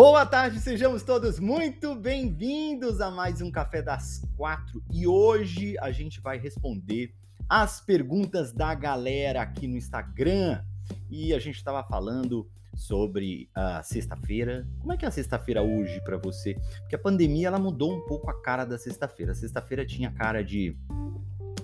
Boa 0.00 0.24
tarde, 0.24 0.60
sejamos 0.60 1.02
todos 1.02 1.38
muito 1.38 1.94
bem-vindos 1.94 3.02
a 3.02 3.10
mais 3.10 3.42
um 3.42 3.50
Café 3.50 3.82
das 3.82 4.22
Quatro. 4.34 4.82
E 4.90 5.06
hoje 5.06 5.76
a 5.78 5.92
gente 5.92 6.22
vai 6.22 6.38
responder 6.38 7.14
as 7.46 7.82
perguntas 7.82 8.50
da 8.50 8.74
galera 8.74 9.42
aqui 9.42 9.68
no 9.68 9.76
Instagram. 9.76 10.64
E 11.10 11.34
a 11.34 11.38
gente 11.38 11.56
estava 11.56 11.84
falando 11.84 12.48
sobre 12.74 13.50
a 13.54 13.82
sexta-feira. 13.82 14.66
Como 14.78 14.90
é 14.90 14.96
que 14.96 15.04
é 15.04 15.08
a 15.08 15.10
sexta-feira 15.10 15.60
hoje 15.62 16.00
para 16.02 16.16
você? 16.16 16.54
Porque 16.78 16.96
a 16.96 16.98
pandemia 16.98 17.48
ela 17.48 17.58
mudou 17.58 17.94
um 17.94 18.00
pouco 18.06 18.30
a 18.30 18.40
cara 18.40 18.64
da 18.64 18.78
sexta-feira. 18.78 19.34
Sexta-feira 19.34 19.84
tinha 19.84 20.10
cara 20.10 20.42
de 20.42 20.74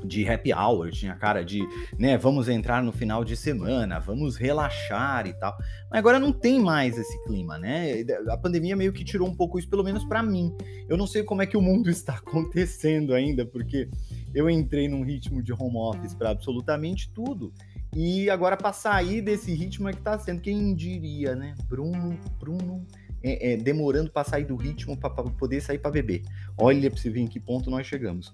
de 0.04 0.28
happy 0.28 0.52
hour, 0.52 0.90
tinha 0.90 1.14
cara 1.14 1.44
de, 1.44 1.60
né, 1.98 2.16
vamos 2.16 2.48
entrar 2.48 2.82
no 2.82 2.92
final 2.92 3.24
de 3.24 3.36
semana, 3.36 3.98
vamos 3.98 4.36
relaxar 4.36 5.26
e 5.26 5.32
tal. 5.32 5.56
Mas 5.90 5.98
agora 5.98 6.18
não 6.18 6.32
tem 6.32 6.60
mais 6.60 6.98
esse 6.98 7.22
clima, 7.24 7.58
né? 7.58 8.04
A 8.28 8.36
pandemia 8.36 8.76
meio 8.76 8.92
que 8.92 9.04
tirou 9.04 9.28
um 9.28 9.34
pouco 9.34 9.58
isso, 9.58 9.68
pelo 9.68 9.84
menos 9.84 10.04
para 10.04 10.22
mim. 10.22 10.54
Eu 10.88 10.96
não 10.96 11.06
sei 11.06 11.22
como 11.22 11.42
é 11.42 11.46
que 11.46 11.56
o 11.56 11.62
mundo 11.62 11.88
está 11.90 12.14
acontecendo 12.14 13.14
ainda, 13.14 13.46
porque 13.46 13.88
eu 14.34 14.50
entrei 14.50 14.88
num 14.88 15.02
ritmo 15.02 15.42
de 15.42 15.52
home 15.52 15.76
office 15.76 16.14
para 16.14 16.30
absolutamente 16.30 17.10
tudo. 17.10 17.52
E 17.94 18.28
agora 18.28 18.56
para 18.56 18.72
sair 18.72 19.22
desse 19.22 19.54
ritmo 19.54 19.88
é 19.88 19.92
que 19.92 20.02
tá 20.02 20.18
sendo, 20.18 20.40
quem 20.40 20.74
diria, 20.74 21.34
né? 21.34 21.54
Bruno, 21.68 22.18
Bruno 22.38 22.84
é, 23.22 23.52
é, 23.52 23.56
demorando 23.56 24.10
para 24.10 24.22
sair 24.22 24.44
do 24.44 24.54
ritmo 24.54 24.96
para 24.96 25.10
poder 25.10 25.60
sair 25.60 25.78
para 25.78 25.90
beber. 25.90 26.22
Olha 26.56 26.90
para 26.90 27.00
você 27.00 27.10
ver 27.10 27.20
em 27.20 27.26
que 27.26 27.40
ponto 27.40 27.70
nós 27.70 27.86
chegamos. 27.86 28.32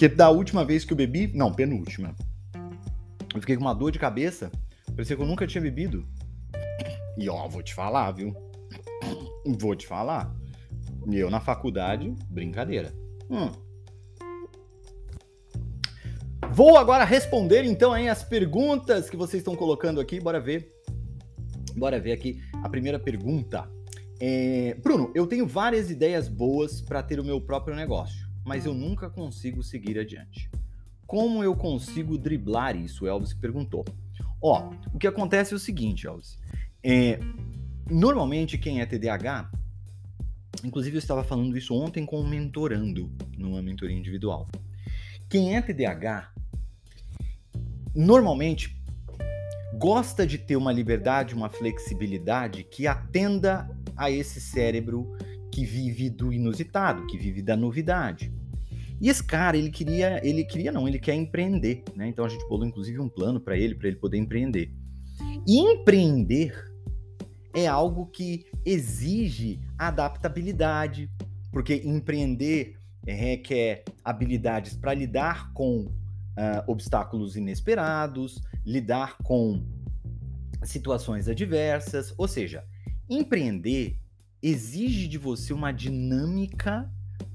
Porque 0.00 0.14
da 0.14 0.30
última 0.30 0.64
vez 0.64 0.82
que 0.82 0.94
eu 0.94 0.96
bebi, 0.96 1.30
não, 1.34 1.52
penúltima, 1.52 2.16
eu 3.34 3.40
fiquei 3.42 3.54
com 3.54 3.60
uma 3.60 3.74
dor 3.74 3.92
de 3.92 3.98
cabeça, 3.98 4.50
parecia 4.94 5.14
que 5.14 5.20
eu 5.20 5.26
nunca 5.26 5.46
tinha 5.46 5.60
bebido. 5.60 6.08
E 7.18 7.28
ó, 7.28 7.46
vou 7.46 7.62
te 7.62 7.74
falar, 7.74 8.10
viu? 8.12 8.34
Vou 9.60 9.76
te 9.76 9.86
falar. 9.86 10.34
Eu 11.12 11.28
na 11.28 11.38
faculdade, 11.38 12.14
brincadeira. 12.30 12.94
Hum. 13.28 13.50
Vou 16.50 16.78
agora 16.78 17.04
responder 17.04 17.64
então 17.64 17.92
aí 17.92 18.08
as 18.08 18.22
perguntas 18.22 19.10
que 19.10 19.18
vocês 19.18 19.42
estão 19.42 19.54
colocando 19.54 20.00
aqui. 20.00 20.18
Bora 20.18 20.40
ver. 20.40 20.72
Bora 21.76 22.00
ver 22.00 22.12
aqui 22.12 22.42
a 22.62 22.70
primeira 22.70 22.98
pergunta. 22.98 23.70
É... 24.18 24.78
Bruno, 24.82 25.12
eu 25.14 25.26
tenho 25.26 25.46
várias 25.46 25.90
ideias 25.90 26.26
boas 26.26 26.80
para 26.80 27.02
ter 27.02 27.20
o 27.20 27.24
meu 27.24 27.38
próprio 27.38 27.76
negócio 27.76 28.29
mas 28.44 28.66
eu 28.66 28.74
nunca 28.74 29.08
consigo 29.10 29.62
seguir 29.62 29.98
adiante. 29.98 30.50
Como 31.06 31.42
eu 31.42 31.56
consigo 31.56 32.16
driblar 32.16 32.76
isso? 32.76 33.06
Elvis 33.06 33.34
perguntou. 33.34 33.84
Ó, 34.40 34.72
o 34.92 34.98
que 34.98 35.06
acontece 35.06 35.52
é 35.52 35.56
o 35.56 35.60
seguinte, 35.60 36.06
Elvis. 36.06 36.38
É, 36.82 37.18
normalmente 37.90 38.56
quem 38.56 38.80
é 38.80 38.86
TDAH, 38.86 39.50
inclusive 40.64 40.96
eu 40.96 41.00
estava 41.00 41.22
falando 41.22 41.56
isso 41.56 41.74
ontem 41.74 42.06
com 42.06 42.20
um 42.20 42.26
mentorando, 42.26 43.10
numa 43.36 43.60
mentoria 43.60 43.96
individual. 43.96 44.48
Quem 45.28 45.56
é 45.56 45.60
TDAH, 45.60 46.32
normalmente 47.94 48.80
gosta 49.74 50.26
de 50.26 50.38
ter 50.38 50.56
uma 50.56 50.72
liberdade, 50.72 51.34
uma 51.34 51.48
flexibilidade 51.48 52.64
que 52.64 52.86
atenda 52.86 53.68
a 53.96 54.10
esse 54.10 54.40
cérebro 54.40 55.16
que 55.52 55.64
vive 55.64 56.08
do 56.08 56.32
inusitado, 56.32 57.06
que 57.06 57.18
vive 57.18 57.42
da 57.42 57.56
novidade. 57.56 58.32
E 59.00 59.08
esse 59.08 59.24
cara, 59.24 59.56
ele 59.56 59.70
queria, 59.70 60.20
ele 60.26 60.44
queria 60.44 60.70
não, 60.70 60.86
ele 60.86 60.98
quer 60.98 61.14
empreender, 61.14 61.82
né? 61.96 62.08
Então 62.08 62.24
a 62.24 62.28
gente 62.28 62.46
bolou 62.48 62.66
inclusive 62.66 63.00
um 63.00 63.08
plano 63.08 63.40
para 63.40 63.56
ele, 63.56 63.74
para 63.74 63.88
ele 63.88 63.96
poder 63.96 64.18
empreender. 64.18 64.70
E 65.46 65.58
empreender 65.58 66.52
é 67.54 67.66
algo 67.66 68.06
que 68.06 68.46
exige 68.64 69.60
adaptabilidade, 69.78 71.10
porque 71.50 71.82
empreender 71.84 72.76
requer 73.06 73.84
habilidades 74.04 74.74
para 74.74 74.94
lidar 74.94 75.52
com 75.52 75.86
uh, 75.86 75.90
obstáculos 76.66 77.36
inesperados, 77.36 78.40
lidar 78.64 79.16
com 79.18 79.64
situações 80.62 81.28
adversas, 81.28 82.14
ou 82.18 82.28
seja, 82.28 82.64
empreender 83.08 83.98
exige 84.42 85.06
de 85.06 85.18
você 85.18 85.52
uma 85.52 85.72
dinâmica 85.72 86.90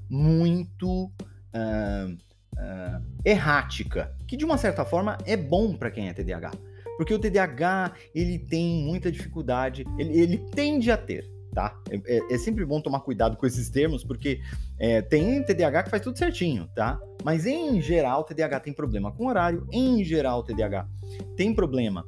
muito 0.08 1.04
uh, 1.06 2.12
uh, 2.12 3.02
errática, 3.24 4.14
que 4.26 4.36
de 4.36 4.44
uma 4.44 4.58
certa 4.58 4.84
forma 4.84 5.18
é 5.24 5.36
bom 5.36 5.76
para 5.76 5.90
quem 5.90 6.08
é 6.08 6.12
TDAH. 6.12 6.52
Porque 6.96 7.12
o 7.12 7.18
TDAH, 7.18 7.92
ele 8.14 8.38
tem 8.38 8.84
muita 8.84 9.12
dificuldade, 9.12 9.84
ele, 9.98 10.18
ele 10.18 10.38
tende 10.38 10.90
a 10.90 10.96
ter, 10.96 11.30
tá? 11.52 11.78
É, 11.90 12.16
é, 12.16 12.34
é, 12.34 12.38
sempre 12.38 12.64
bom 12.64 12.80
tomar 12.80 13.00
cuidado 13.00 13.36
com 13.36 13.46
esses 13.46 13.68
termos, 13.68 14.02
porque 14.02 14.40
é, 14.78 15.02
tem 15.02 15.42
TDAH 15.42 15.84
que 15.84 15.90
faz 15.90 16.02
tudo 16.02 16.16
certinho, 16.16 16.68
tá? 16.74 16.98
Mas 17.22 17.44
em 17.44 17.80
geral, 17.82 18.22
o 18.22 18.24
TDAH 18.24 18.60
tem 18.60 18.72
problema 18.72 19.12
com 19.12 19.26
horário, 19.26 19.66
em 19.70 20.02
geral, 20.02 20.40
o 20.40 20.42
TDAH 20.42 20.88
tem 21.36 21.54
problema 21.54 22.06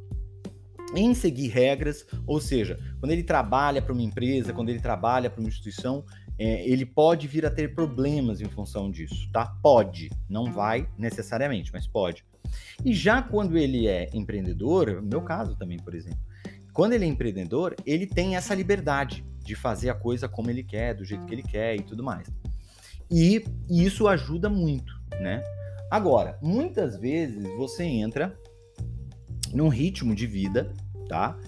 em 0.95 1.15
seguir 1.15 1.49
regras, 1.49 2.07
ou 2.27 2.41
seja, 2.41 2.79
quando 3.01 3.13
ele 3.13 3.23
trabalha 3.23 3.83
para 3.83 3.93
uma 3.93 4.03
empresa, 4.03 4.53
quando 4.53 4.69
ele 4.69 4.81
trabalha 4.81 5.31
para 5.31 5.41
uma 5.41 5.49
instituição, 5.49 6.05
é, 6.39 6.67
ele 6.69 6.87
pode 6.87 7.27
vir 7.27 7.45
a 7.45 7.51
ter 7.51 7.75
problemas 7.75 8.41
em 8.41 8.47
função 8.47 8.91
disso, 8.91 9.29
tá? 9.33 9.47
Pode, 9.63 10.09
não 10.29 10.53
vai 10.53 10.89
necessariamente, 10.97 11.73
mas 11.73 11.87
pode. 11.87 12.25
E 12.85 12.95
já 12.95 13.21
quando 13.21 13.59
ele 13.59 13.89
é 13.89 14.09
empreendedor, 14.15 15.03
no 15.03 15.09
meu 15.09 15.23
caso 15.23 15.57
também, 15.57 15.79
por 15.79 15.95
exemplo, 15.95 16.21
quando 16.73 16.93
ele 16.93 17.05
é 17.05 17.09
empreendedor, 17.09 17.75
ele 17.85 18.07
tem 18.07 18.37
essa 18.37 18.55
liberdade 18.55 19.25
de 19.43 19.57
fazer 19.57 19.91
a 19.91 19.95
coisa 19.95 20.29
como 20.29 20.51
ele 20.51 20.63
quer, 20.63 20.95
do 20.95 21.05
jeito 21.05 21.27
que 21.27 21.35
ele 21.35 21.43
quer 21.43 21.75
e 21.75 21.83
tudo 21.83 22.05
mais. 22.05 22.29
E, 23.11 23.45
e 23.69 23.85
isso 23.85 24.07
ajuda 24.07 24.49
muito, 24.49 24.93
né? 25.21 25.43
Agora, 25.91 26.39
muitas 26.43 26.97
vezes 26.97 27.43
você 27.57 27.83
entra 27.83 28.39
num 29.53 29.69
ritmo 29.69 30.15
de 30.15 30.27
vida, 30.27 30.73
tá? 31.09 31.39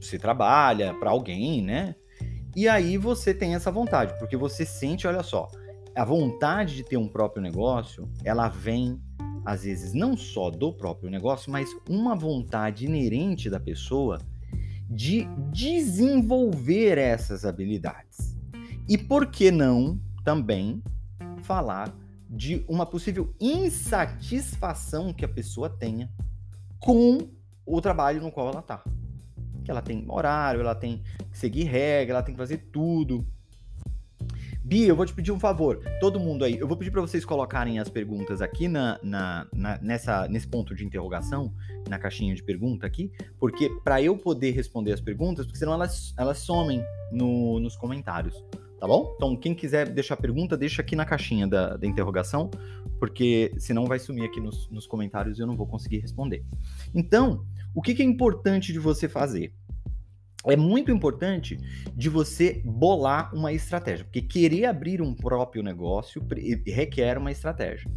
Você 0.00 0.18
trabalha 0.18 0.94
para 0.94 1.10
alguém, 1.10 1.62
né? 1.62 1.94
E 2.54 2.68
aí 2.68 2.96
você 2.96 3.34
tem 3.34 3.54
essa 3.54 3.70
vontade, 3.70 4.18
porque 4.18 4.36
você 4.36 4.64
sente, 4.64 5.06
olha 5.06 5.22
só, 5.22 5.48
a 5.94 6.04
vontade 6.04 6.76
de 6.76 6.82
ter 6.82 6.96
um 6.96 7.08
próprio 7.08 7.42
negócio, 7.42 8.08
ela 8.24 8.48
vem 8.48 9.00
às 9.44 9.62
vezes 9.62 9.94
não 9.94 10.16
só 10.16 10.50
do 10.50 10.72
próprio 10.72 11.08
negócio, 11.08 11.52
mas 11.52 11.70
uma 11.88 12.16
vontade 12.16 12.84
inerente 12.84 13.48
da 13.48 13.60
pessoa 13.60 14.18
de 14.90 15.24
desenvolver 15.52 16.98
essas 16.98 17.44
habilidades. 17.44 18.36
E 18.88 18.98
por 18.98 19.28
que 19.28 19.50
não 19.50 20.00
também 20.24 20.82
falar 21.42 21.96
de 22.28 22.64
uma 22.68 22.84
possível 22.84 23.32
insatisfação 23.40 25.12
que 25.12 25.24
a 25.24 25.28
pessoa 25.28 25.70
tenha 25.70 26.10
com 26.80 27.18
o 27.66 27.80
trabalho 27.80 28.22
no 28.22 28.30
qual 28.30 28.48
ela 28.48 28.60
está? 28.60 28.82
que 29.66 29.70
ela 29.70 29.82
tem 29.82 30.04
horário, 30.08 30.60
ela 30.60 30.76
tem 30.76 31.02
que 31.32 31.36
seguir 31.36 31.64
regra, 31.64 32.14
ela 32.14 32.22
tem 32.22 32.34
que 32.34 32.38
fazer 32.38 32.68
tudo. 32.72 33.26
Bia, 34.62 34.86
eu 34.86 34.96
vou 34.96 35.04
te 35.04 35.12
pedir 35.12 35.32
um 35.32 35.38
favor. 35.38 35.80
Todo 36.00 36.18
mundo 36.18 36.44
aí, 36.44 36.56
eu 36.56 36.66
vou 36.66 36.76
pedir 36.76 36.90
para 36.90 37.00
vocês 37.00 37.24
colocarem 37.24 37.78
as 37.78 37.88
perguntas 37.88 38.40
aqui 38.40 38.68
na, 38.68 38.98
na, 39.02 39.46
na, 39.52 39.78
nessa, 39.78 40.28
nesse 40.28 40.46
ponto 40.46 40.74
de 40.74 40.84
interrogação, 40.84 41.52
na 41.88 41.98
caixinha 41.98 42.34
de 42.34 42.42
pergunta 42.42 42.86
aqui, 42.86 43.12
porque 43.38 43.68
para 43.84 44.00
eu 44.00 44.16
poder 44.16 44.52
responder 44.52 44.92
as 44.92 45.00
perguntas, 45.00 45.46
porque 45.46 45.58
senão 45.58 45.74
elas, 45.74 46.14
elas 46.16 46.38
somem 46.38 46.82
no, 47.12 47.60
nos 47.60 47.76
comentários, 47.76 48.44
tá 48.78 48.86
bom? 48.86 49.14
Então, 49.16 49.36
quem 49.36 49.54
quiser 49.54 49.88
deixar 49.88 50.16
pergunta, 50.16 50.56
deixa 50.56 50.82
aqui 50.82 50.94
na 50.94 51.04
caixinha 51.04 51.46
da, 51.46 51.76
da 51.76 51.86
interrogação, 51.86 52.50
porque 52.98 53.52
senão 53.58 53.86
vai 53.86 53.98
sumir 53.98 54.24
aqui 54.24 54.40
nos, 54.40 54.68
nos 54.70 54.86
comentários 54.86 55.38
e 55.38 55.42
eu 55.42 55.46
não 55.46 55.56
vou 55.56 55.66
conseguir 55.66 55.98
responder. 55.98 56.44
Então, 56.94 57.44
o 57.74 57.82
que, 57.82 57.94
que 57.94 58.02
é 58.02 58.04
importante 58.04 58.72
de 58.72 58.78
você 58.78 59.08
fazer? 59.08 59.52
É 60.46 60.56
muito 60.56 60.92
importante 60.92 61.58
de 61.94 62.08
você 62.08 62.62
bolar 62.64 63.34
uma 63.34 63.52
estratégia, 63.52 64.04
porque 64.04 64.22
querer 64.22 64.66
abrir 64.66 65.02
um 65.02 65.12
próprio 65.12 65.62
negócio 65.62 66.24
requer 66.64 67.18
uma 67.18 67.32
estratégia. 67.32 67.90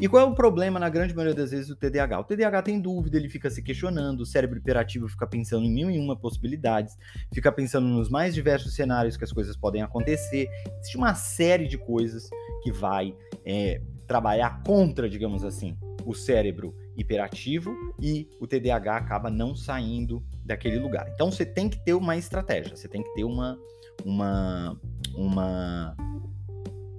E 0.00 0.08
qual 0.08 0.22
é 0.22 0.30
o 0.30 0.34
problema, 0.34 0.78
na 0.78 0.88
grande 0.88 1.14
maioria 1.14 1.34
das 1.34 1.50
vezes, 1.50 1.68
do 1.68 1.76
TDAH? 1.76 2.20
O 2.20 2.24
TDAH 2.24 2.62
tem 2.62 2.80
dúvida, 2.80 3.16
ele 3.16 3.28
fica 3.28 3.50
se 3.50 3.62
questionando, 3.62 4.20
o 4.20 4.26
cérebro 4.26 4.58
hiperativo 4.58 5.08
fica 5.08 5.26
pensando 5.26 5.64
em 5.64 5.72
mil 5.72 5.90
e 5.90 5.98
uma 5.98 6.16
possibilidades, 6.16 6.96
fica 7.32 7.50
pensando 7.52 7.86
nos 7.86 8.08
mais 8.08 8.34
diversos 8.34 8.74
cenários 8.74 9.16
que 9.16 9.24
as 9.24 9.32
coisas 9.32 9.56
podem 9.56 9.82
acontecer. 9.82 10.48
Existe 10.80 10.96
uma 10.96 11.14
série 11.14 11.68
de 11.68 11.78
coisas 11.78 12.28
que 12.62 12.72
vai 12.72 13.14
é, 13.44 13.80
trabalhar 14.06 14.62
contra, 14.62 15.08
digamos 15.08 15.44
assim, 15.44 15.76
o 16.04 16.14
cérebro 16.14 16.74
hiperativo 16.96 17.74
e 18.00 18.28
o 18.40 18.46
TDAH 18.46 18.96
acaba 18.96 19.30
não 19.30 19.54
saindo 19.54 20.22
daquele 20.44 20.78
lugar. 20.78 21.08
Então 21.14 21.30
você 21.30 21.46
tem 21.46 21.68
que 21.68 21.82
ter 21.84 21.94
uma 21.94 22.16
estratégia, 22.16 22.76
você 22.76 22.88
tem 22.88 23.02
que 23.02 23.14
ter 23.14 23.24
uma 23.24 23.58
uma 24.04 24.78
uma 25.14 25.96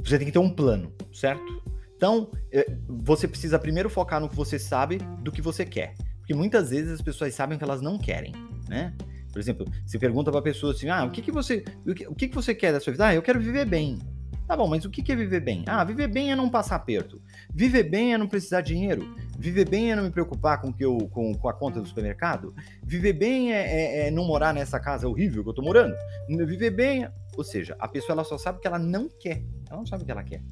você 0.03 0.18
tem 0.18 0.27
que 0.27 0.33
ter 0.33 0.39
um 0.39 0.50
plano, 0.50 0.94
certo? 1.12 1.62
Então, 2.04 2.30
é, 2.52 2.70
você 2.86 3.30
precisa 3.30 3.58
primeiro 3.58 3.90
focar 3.90 4.20
no 4.20 4.28
que 4.28 4.36
você 4.36 4.60
sabe 4.60 4.98
do 5.22 5.32
que 5.32 5.42
você 5.42 5.64
quer. 5.64 5.94
Porque 6.18 6.34
muitas 6.34 6.70
vezes 6.70 6.92
as 6.92 7.02
pessoas 7.02 7.34
sabem 7.34 7.58
que 7.58 7.64
elas 7.64 7.82
não 7.82 7.98
querem, 7.98 8.34
né? 8.68 8.94
Por 9.32 9.40
exemplo, 9.40 9.66
se 9.86 9.98
pergunta 9.98 10.30
para 10.30 10.42
pessoa 10.42 10.74
assim: 10.74 10.90
"Ah, 10.90 11.06
o 11.06 11.12
que 11.12 11.22
que 11.22 11.32
você 11.32 11.64
o 11.88 11.94
que, 11.94 12.06
o 12.06 12.14
que 12.14 12.28
você 12.28 12.54
quer 12.54 12.74
da 12.74 12.82
sua 12.82 12.92
vida?" 12.92 13.08
"Ah, 13.08 13.16
eu 13.16 13.22
quero 13.22 13.40
viver 13.40 13.66
bem." 13.66 14.00
Tá 14.46 14.58
bom, 14.58 14.68
mas 14.68 14.84
o 14.84 14.90
que 14.90 15.10
é 15.10 15.16
viver 15.16 15.40
bem? 15.40 15.64
Ah, 15.66 15.82
viver 15.86 16.10
bem 16.10 16.30
é 16.30 16.36
não 16.36 16.50
passar 16.50 16.76
aperto. 16.76 17.22
Viver 17.54 17.84
bem 17.84 18.14
é 18.14 18.18
não 18.18 18.28
precisar 18.28 18.60
de 18.60 18.74
dinheiro. 18.74 19.16
Viver 19.40 19.70
bem 19.70 19.94
é 19.94 19.96
não 19.96 20.04
me 20.04 20.12
preocupar 20.12 20.60
com, 20.60 20.74
que 20.74 20.84
eu, 20.84 20.98
com, 21.10 21.34
com 21.34 21.48
a 21.48 21.54
conta 21.54 21.80
do 21.80 21.88
supermercado. 21.88 22.54
Viver 22.84 23.14
bem 23.14 23.54
é, 23.54 23.62
é, 23.62 24.08
é, 24.08 24.12
não 24.12 24.26
morar 24.26 24.54
nessa 24.54 24.78
casa 24.78 25.08
horrível 25.08 25.42
que 25.42 25.50
eu 25.52 25.54
tô 25.54 25.62
morando. 25.62 25.96
Viver 26.28 26.72
bem. 26.72 27.06
É... 27.06 27.12
Ou 27.38 27.46
seja, 27.46 27.78
a 27.80 27.88
pessoa 27.88 28.14
ela 28.14 28.26
só 28.26 28.38
sabe 28.38 28.60
que 28.60 28.68
ela 28.68 28.78
não 28.78 29.08
quer. 29.08 29.42
Ela 29.70 29.78
não 29.78 29.86
sabe 29.86 30.04
o 30.04 30.06
que 30.06 30.12
ela 30.12 30.24
quer. 30.24 30.44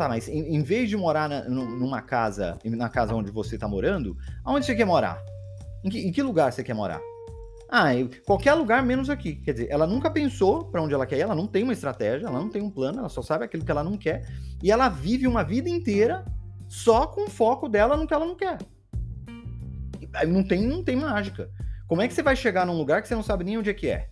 Tá, 0.00 0.08
mas 0.08 0.30
em, 0.30 0.56
em 0.56 0.62
vez 0.62 0.88
de 0.88 0.96
morar 0.96 1.28
na, 1.28 1.46
numa 1.46 2.00
casa, 2.00 2.58
na 2.64 2.88
casa 2.88 3.14
onde 3.14 3.30
você 3.30 3.58
tá 3.58 3.68
morando, 3.68 4.16
aonde 4.42 4.64
você 4.64 4.74
quer 4.74 4.86
morar? 4.86 5.22
Em 5.84 5.90
que, 5.90 5.98
em 5.98 6.10
que 6.10 6.22
lugar 6.22 6.50
você 6.50 6.64
quer 6.64 6.72
morar? 6.72 6.98
Ah, 7.68 7.88
qualquer 8.24 8.54
lugar 8.54 8.82
menos 8.82 9.10
aqui. 9.10 9.34
Quer 9.36 9.52
dizer, 9.52 9.68
ela 9.70 9.86
nunca 9.86 10.10
pensou 10.10 10.64
para 10.64 10.80
onde 10.80 10.94
ela 10.94 11.04
quer 11.04 11.18
ir, 11.18 11.20
ela 11.20 11.34
não 11.34 11.46
tem 11.46 11.64
uma 11.64 11.74
estratégia, 11.74 12.28
ela 12.28 12.38
não 12.38 12.48
tem 12.48 12.62
um 12.62 12.70
plano, 12.70 13.00
ela 13.00 13.10
só 13.10 13.20
sabe 13.20 13.44
aquilo 13.44 13.62
que 13.62 13.70
ela 13.70 13.84
não 13.84 13.98
quer. 13.98 14.26
E 14.62 14.72
ela 14.72 14.88
vive 14.88 15.26
uma 15.26 15.42
vida 15.42 15.68
inteira 15.68 16.24
só 16.66 17.06
com 17.06 17.26
o 17.26 17.30
foco 17.30 17.68
dela 17.68 17.94
no 17.94 18.06
que 18.06 18.14
ela 18.14 18.24
não 18.24 18.34
quer. 18.34 18.56
Não 20.26 20.42
tem, 20.42 20.66
não 20.66 20.82
tem 20.82 20.96
mágica. 20.96 21.50
Como 21.86 22.00
é 22.00 22.08
que 22.08 22.14
você 22.14 22.22
vai 22.22 22.36
chegar 22.36 22.64
num 22.64 22.78
lugar 22.78 23.02
que 23.02 23.08
você 23.08 23.14
não 23.14 23.22
sabe 23.22 23.44
nem 23.44 23.58
onde 23.58 23.68
é 23.68 23.74
que 23.74 23.88
é? 23.88 24.08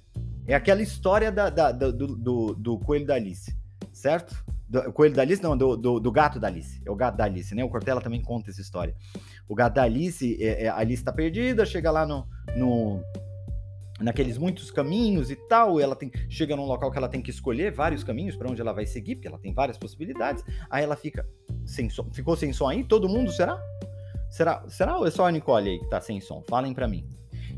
É 0.46 0.54
aquela 0.54 0.82
história 0.82 1.32
da, 1.32 1.48
da, 1.48 1.72
da 1.72 1.90
do, 1.90 2.08
do, 2.08 2.54
do, 2.54 2.78
coelho 2.78 3.06
da 3.06 3.14
Alice, 3.14 3.56
certo? 3.90 4.36
Do, 4.68 4.92
coelho 4.92 5.14
da 5.14 5.22
Alice, 5.22 5.42
não, 5.42 5.56
do, 5.56 5.76
do, 5.76 5.98
do, 5.98 6.12
gato 6.12 6.38
da 6.38 6.48
Alice. 6.48 6.80
É 6.84 6.90
o 6.90 6.94
gato 6.94 7.16
da 7.16 7.24
Alice, 7.24 7.54
né? 7.54 7.64
O 7.64 7.68
Cortella 7.68 8.00
também 8.00 8.20
conta 8.20 8.50
essa 8.50 8.60
história. 8.60 8.94
O 9.48 9.54
gato 9.54 9.74
da 9.74 9.82
Alice, 9.82 10.36
é, 10.42 10.64
é, 10.64 10.68
a 10.68 10.76
Alice 10.76 11.02
tá 11.02 11.12
perdida, 11.12 11.64
chega 11.64 11.90
lá 11.90 12.06
no, 12.06 12.26
no 12.56 13.00
naqueles 14.00 14.38
muitos 14.38 14.70
caminhos 14.70 15.30
e 15.30 15.36
tal, 15.36 15.80
ela 15.80 15.96
tem 15.96 16.10
chega 16.28 16.54
num 16.54 16.64
local 16.64 16.90
que 16.90 16.98
ela 16.98 17.08
tem 17.08 17.20
que 17.20 17.30
escolher 17.30 17.72
vários 17.72 18.04
caminhos 18.04 18.36
para 18.36 18.48
onde 18.48 18.60
ela 18.60 18.72
vai 18.72 18.86
seguir, 18.86 19.16
porque 19.16 19.26
ela 19.26 19.38
tem 19.38 19.52
várias 19.52 19.78
possibilidades. 19.78 20.44
Aí 20.70 20.84
ela 20.84 20.96
fica 20.96 21.26
sem 21.64 21.88
som. 21.88 22.08
Ficou 22.12 22.36
sem 22.36 22.52
som 22.52 22.68
aí? 22.68 22.84
Todo 22.84 23.08
mundo 23.08 23.32
será? 23.32 23.60
Será? 24.30 24.64
Será 24.68 24.98
ou 24.98 25.06
é 25.06 25.10
só 25.10 25.26
a 25.26 25.30
Nicole 25.30 25.70
aí 25.70 25.78
que 25.78 25.88
tá 25.88 26.00
sem 26.00 26.20
som? 26.20 26.44
Falem 26.48 26.74
para 26.74 26.86
mim. 26.86 27.08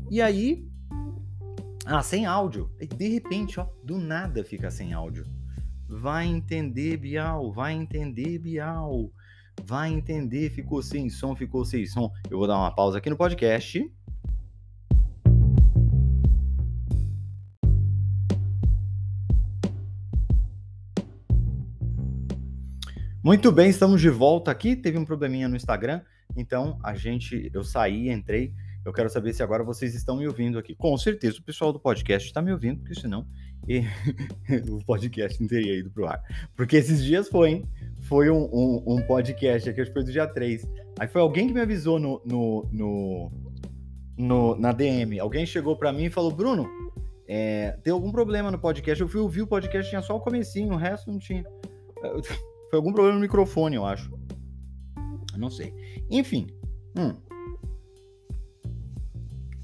E 0.09 0.21
aí 0.21 0.65
ah, 1.85 2.01
sem 2.01 2.25
áudio. 2.25 2.71
E 2.79 2.87
de 2.87 3.09
repente, 3.09 3.59
ó, 3.59 3.67
do 3.83 3.97
nada 3.97 4.43
fica 4.43 4.69
sem 4.71 4.93
áudio. 4.93 5.25
Vai 5.93 6.25
entender, 6.25 6.95
Bial, 6.95 7.51
vai 7.51 7.73
entender, 7.73 8.39
Bial. 8.39 9.11
Vai 9.65 9.91
entender, 9.91 10.49
ficou 10.49 10.81
sem 10.81 11.09
som, 11.09 11.35
ficou 11.35 11.65
sem 11.65 11.85
som. 11.85 12.09
Eu 12.29 12.37
vou 12.37 12.47
dar 12.47 12.57
uma 12.57 12.73
pausa 12.73 12.97
aqui 12.97 13.09
no 13.09 13.17
podcast 13.17 13.91
Muito 23.21 23.51
bem, 23.51 23.69
estamos 23.69 23.99
de 23.99 24.09
volta 24.09 24.49
aqui. 24.49 24.77
Teve 24.77 24.97
um 24.97 25.03
probleminha 25.03 25.49
no 25.49 25.57
Instagram, 25.57 26.01
então 26.37 26.79
a 26.81 26.95
gente, 26.95 27.51
eu 27.53 27.65
saí, 27.65 28.09
entrei. 28.09 28.53
Eu 28.83 28.93
quero 28.93 29.09
saber 29.09 29.33
se 29.33 29.43
agora 29.43 29.63
vocês 29.63 29.93
estão 29.93 30.17
me 30.17 30.25
ouvindo 30.25 30.57
aqui. 30.57 30.73
Com 30.73 30.97
certeza 30.97 31.37
o 31.37 31.43
pessoal 31.43 31.71
do 31.73 31.79
podcast 31.79 32.27
está 32.27 32.41
me 32.41 32.51
ouvindo, 32.51 32.79
porque 32.79 32.95
senão 32.95 33.27
e, 33.67 33.83
o 34.69 34.83
podcast 34.85 35.39
não 35.39 35.47
teria 35.47 35.79
ido 35.79 35.89
pro 35.91 36.07
ar. 36.07 36.21
Porque 36.55 36.77
esses 36.77 37.03
dias 37.03 37.27
foi, 37.29 37.49
hein? 37.51 37.65
Foi 38.01 38.29
um, 38.29 38.49
um, 38.51 38.83
um 38.95 39.01
podcast 39.03 39.69
aqui, 39.69 39.81
acho 39.81 39.91
que 39.91 39.93
foi 39.93 40.03
do 40.03 40.11
dia 40.11 40.27
3. 40.27 40.67
Aí 40.99 41.07
foi 41.07 41.21
alguém 41.21 41.47
que 41.47 41.53
me 41.53 41.61
avisou 41.61 41.99
no, 41.99 42.21
no, 42.25 42.67
no, 42.71 43.31
no 44.17 44.55
na 44.55 44.71
DM. 44.71 45.19
Alguém 45.19 45.45
chegou 45.45 45.75
para 45.75 45.93
mim 45.93 46.05
e 46.05 46.09
falou: 46.09 46.31
Bruno, 46.31 46.67
é, 47.27 47.77
tem 47.83 47.93
algum 47.93 48.11
problema 48.11 48.51
no 48.51 48.59
podcast? 48.59 49.01
Eu 49.01 49.07
fui 49.07 49.21
ouvir 49.21 49.41
o 49.41 49.47
podcast, 49.47 49.89
tinha 49.89 50.01
só 50.01 50.15
o 50.15 50.21
comecinho, 50.21 50.73
o 50.73 50.77
resto 50.77 51.11
não 51.11 51.19
tinha. 51.19 51.43
Foi 52.69 52.77
algum 52.77 52.93
problema 52.93 53.15
no 53.15 53.21
microfone, 53.21 53.75
eu 53.75 53.85
acho. 53.85 54.11
Não 55.37 55.49
sei. 55.49 55.73
Enfim. 56.09 56.47
Hum. 56.97 57.13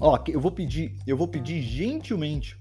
Ó, 0.00 0.18
eu 0.28 0.40
vou 0.40 0.52
pedir, 0.52 0.94
eu 1.06 1.16
vou 1.16 1.26
pedir 1.26 1.60
gentilmente 1.62 2.57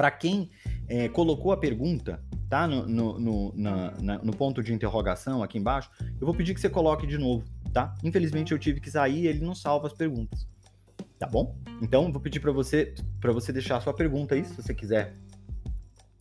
para 0.00 0.10
quem 0.10 0.48
é, 0.88 1.10
colocou 1.10 1.52
a 1.52 1.58
pergunta, 1.58 2.24
tá? 2.48 2.66
No, 2.66 2.86
no, 2.86 3.20
no, 3.20 3.52
na, 3.54 3.90
na, 4.00 4.18
no 4.20 4.34
ponto 4.34 4.62
de 4.62 4.72
interrogação 4.72 5.42
aqui 5.42 5.58
embaixo, 5.58 5.90
eu 6.18 6.24
vou 6.24 6.34
pedir 6.34 6.54
que 6.54 6.60
você 6.62 6.70
coloque 6.70 7.06
de 7.06 7.18
novo, 7.18 7.44
tá? 7.70 7.94
Infelizmente 8.02 8.52
eu 8.52 8.58
tive 8.58 8.80
que 8.80 8.90
sair, 8.90 9.26
ele 9.26 9.40
não 9.40 9.54
salva 9.54 9.88
as 9.88 9.92
perguntas, 9.92 10.48
tá 11.18 11.26
bom? 11.26 11.54
Então 11.82 12.10
vou 12.10 12.18
pedir 12.18 12.40
para 12.40 12.50
você, 12.50 12.94
para 13.20 13.30
você 13.30 13.52
deixar 13.52 13.76
a 13.76 13.80
sua 13.82 13.92
pergunta 13.92 14.34
aí, 14.34 14.42
se 14.42 14.54
você 14.54 14.72
quiser 14.72 15.14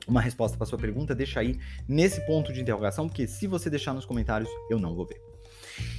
uma 0.05 0.19
resposta 0.19 0.57
para 0.57 0.65
sua 0.65 0.77
pergunta, 0.77 1.15
deixa 1.15 1.39
aí 1.39 1.57
nesse 1.87 2.19
ponto 2.25 2.51
de 2.51 2.59
interrogação, 2.59 3.07
porque 3.07 3.27
se 3.27 3.47
você 3.47 3.69
deixar 3.69 3.93
nos 3.93 4.03
comentários, 4.05 4.49
eu 4.69 4.77
não 4.77 4.93
vou 4.93 5.05
ver. 5.05 5.21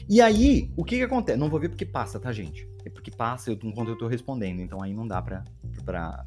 E 0.06 0.20
aí, 0.20 0.70
o 0.76 0.84
que 0.84 0.98
que 0.98 1.02
acontece? 1.02 1.38
Não 1.38 1.48
vou 1.48 1.58
ver 1.58 1.70
porque 1.70 1.86
passa, 1.86 2.20
tá, 2.20 2.30
gente? 2.30 2.68
É 2.84 2.90
porque 2.90 3.10
passa 3.10 3.50
eu, 3.50 3.58
enquanto 3.62 3.88
eu 3.88 3.96
tô 3.96 4.06
respondendo, 4.06 4.60
então 4.60 4.82
aí 4.82 4.92
não 4.92 5.08
dá 5.08 5.22
pra, 5.22 5.44
pra, 5.82 6.26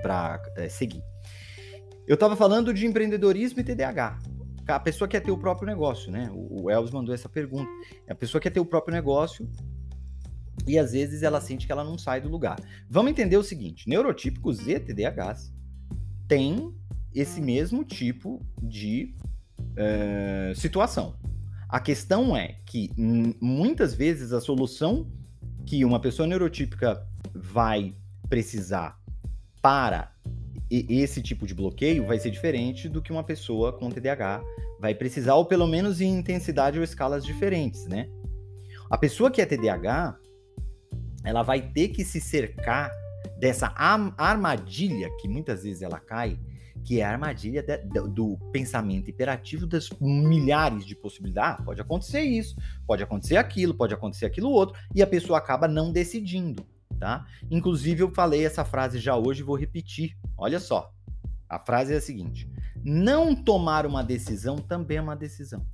pra 0.00 0.42
é, 0.56 0.68
seguir. 0.68 1.02
Eu 2.06 2.16
tava 2.16 2.36
falando 2.36 2.74
de 2.74 2.86
empreendedorismo 2.86 3.60
e 3.60 3.64
TDAH. 3.64 4.18
A 4.66 4.80
pessoa 4.80 5.08
quer 5.08 5.20
ter 5.20 5.30
o 5.30 5.38
próprio 5.38 5.66
negócio, 5.66 6.10
né? 6.10 6.30
O, 6.32 6.70
Elvis 6.70 6.92
mandou 6.92 7.14
essa 7.14 7.28
pergunta. 7.28 7.70
A 8.08 8.14
pessoa 8.14 8.40
quer 8.40 8.50
ter 8.50 8.60
o 8.60 8.64
próprio 8.64 8.94
negócio 8.94 9.48
e 10.66 10.78
às 10.78 10.92
vezes 10.92 11.22
ela 11.22 11.40
sente 11.40 11.66
que 11.66 11.72
ela 11.72 11.84
não 11.84 11.98
sai 11.98 12.20
do 12.20 12.28
lugar. 12.28 12.58
Vamos 12.88 13.10
entender 13.10 13.36
o 13.36 13.42
seguinte: 13.42 13.88
neurotípicos 13.88 14.66
e 14.66 14.78
TDAHs 14.78 15.52
têm 16.28 16.74
esse 17.14 17.40
mesmo 17.40 17.84
tipo 17.84 18.40
de 18.62 19.14
uh, 19.60 20.54
situação. 20.54 21.16
A 21.68 21.80
questão 21.80 22.36
é 22.36 22.58
que 22.66 22.90
muitas 23.40 23.94
vezes 23.94 24.32
a 24.32 24.40
solução 24.40 25.10
que 25.66 25.84
uma 25.84 26.00
pessoa 26.00 26.26
neurotípica 26.26 27.06
vai 27.34 27.94
precisar 28.28 29.01
para 29.62 30.12
esse 30.68 31.22
tipo 31.22 31.46
de 31.46 31.54
bloqueio 31.54 32.04
vai 32.04 32.18
ser 32.18 32.30
diferente 32.30 32.88
do 32.88 33.00
que 33.00 33.12
uma 33.12 33.22
pessoa 33.22 33.72
com 33.72 33.90
TDAH 33.90 34.42
vai 34.80 34.94
precisar, 34.94 35.34
ou 35.34 35.44
pelo 35.44 35.66
menos 35.66 36.00
em 36.00 36.18
intensidade 36.18 36.78
ou 36.78 36.84
escalas 36.84 37.24
diferentes, 37.24 37.86
né? 37.86 38.08
A 38.90 38.98
pessoa 38.98 39.30
que 39.30 39.40
é 39.40 39.46
TDAH, 39.46 40.18
ela 41.24 41.42
vai 41.42 41.62
ter 41.62 41.88
que 41.88 42.04
se 42.04 42.20
cercar 42.20 42.90
dessa 43.38 43.72
armadilha 43.76 45.08
que 45.20 45.28
muitas 45.28 45.62
vezes 45.62 45.82
ela 45.82 46.00
cai, 46.00 46.38
que 46.84 47.00
é 47.00 47.04
a 47.04 47.10
armadilha 47.10 47.62
de, 47.62 47.78
do 48.08 48.36
pensamento 48.50 49.08
hiperativo 49.08 49.66
das 49.66 49.88
milhares 50.00 50.84
de 50.84 50.96
possibilidades. 50.96 51.60
Ah, 51.60 51.62
pode 51.62 51.80
acontecer 51.80 52.22
isso, 52.22 52.56
pode 52.86 53.02
acontecer 53.02 53.36
aquilo, 53.36 53.74
pode 53.74 53.94
acontecer 53.94 54.26
aquilo 54.26 54.50
outro, 54.50 54.80
e 54.94 55.00
a 55.02 55.06
pessoa 55.06 55.38
acaba 55.38 55.68
não 55.68 55.92
decidindo, 55.92 56.66
tá? 57.02 57.26
Inclusive, 57.50 58.00
eu 58.04 58.14
falei 58.14 58.46
essa 58.46 58.64
frase 58.64 59.00
já 59.00 59.16
hoje 59.16 59.40
e 59.40 59.44
vou 59.44 59.56
repetir. 59.56 60.16
Olha 60.38 60.60
só. 60.60 60.94
A 61.48 61.58
frase 61.58 61.92
é 61.92 61.96
a 61.96 62.00
seguinte: 62.00 62.48
não 62.84 63.34
tomar 63.34 63.84
uma 63.84 64.04
decisão 64.04 64.56
também 64.56 64.98
é 64.98 65.02
uma 65.02 65.16
decisão. 65.16 65.66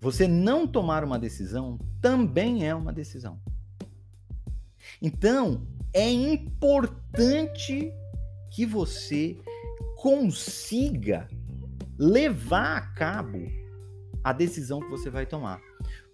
Você 0.00 0.28
não 0.28 0.64
tomar 0.64 1.02
uma 1.02 1.18
decisão 1.18 1.76
também 2.00 2.68
é 2.68 2.72
uma 2.72 2.92
decisão. 2.92 3.40
Então, 5.02 5.66
é 5.92 6.08
importante 6.08 7.92
que 8.52 8.64
você 8.64 9.36
consiga 9.96 11.28
levar 11.98 12.76
a 12.76 12.80
cabo 12.92 13.40
a 14.22 14.32
decisão 14.32 14.78
que 14.78 14.88
você 14.88 15.10
vai 15.10 15.26
tomar. 15.26 15.60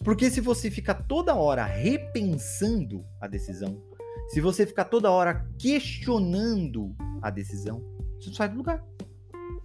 Porque 0.03 0.31
se 0.31 0.41
você 0.41 0.71
ficar 0.71 0.95
toda 0.95 1.35
hora 1.35 1.65
repensando 1.65 3.05
a 3.21 3.27
decisão, 3.27 3.83
se 4.29 4.41
você 4.41 4.67
ficar 4.67 4.85
toda 4.85 5.11
hora 5.11 5.47
questionando 5.59 6.95
a 7.23 7.31
decisão, 7.31 7.83
você 8.19 8.29
não 8.29 8.35
sai 8.35 8.49
do 8.49 8.57
lugar. 8.57 8.85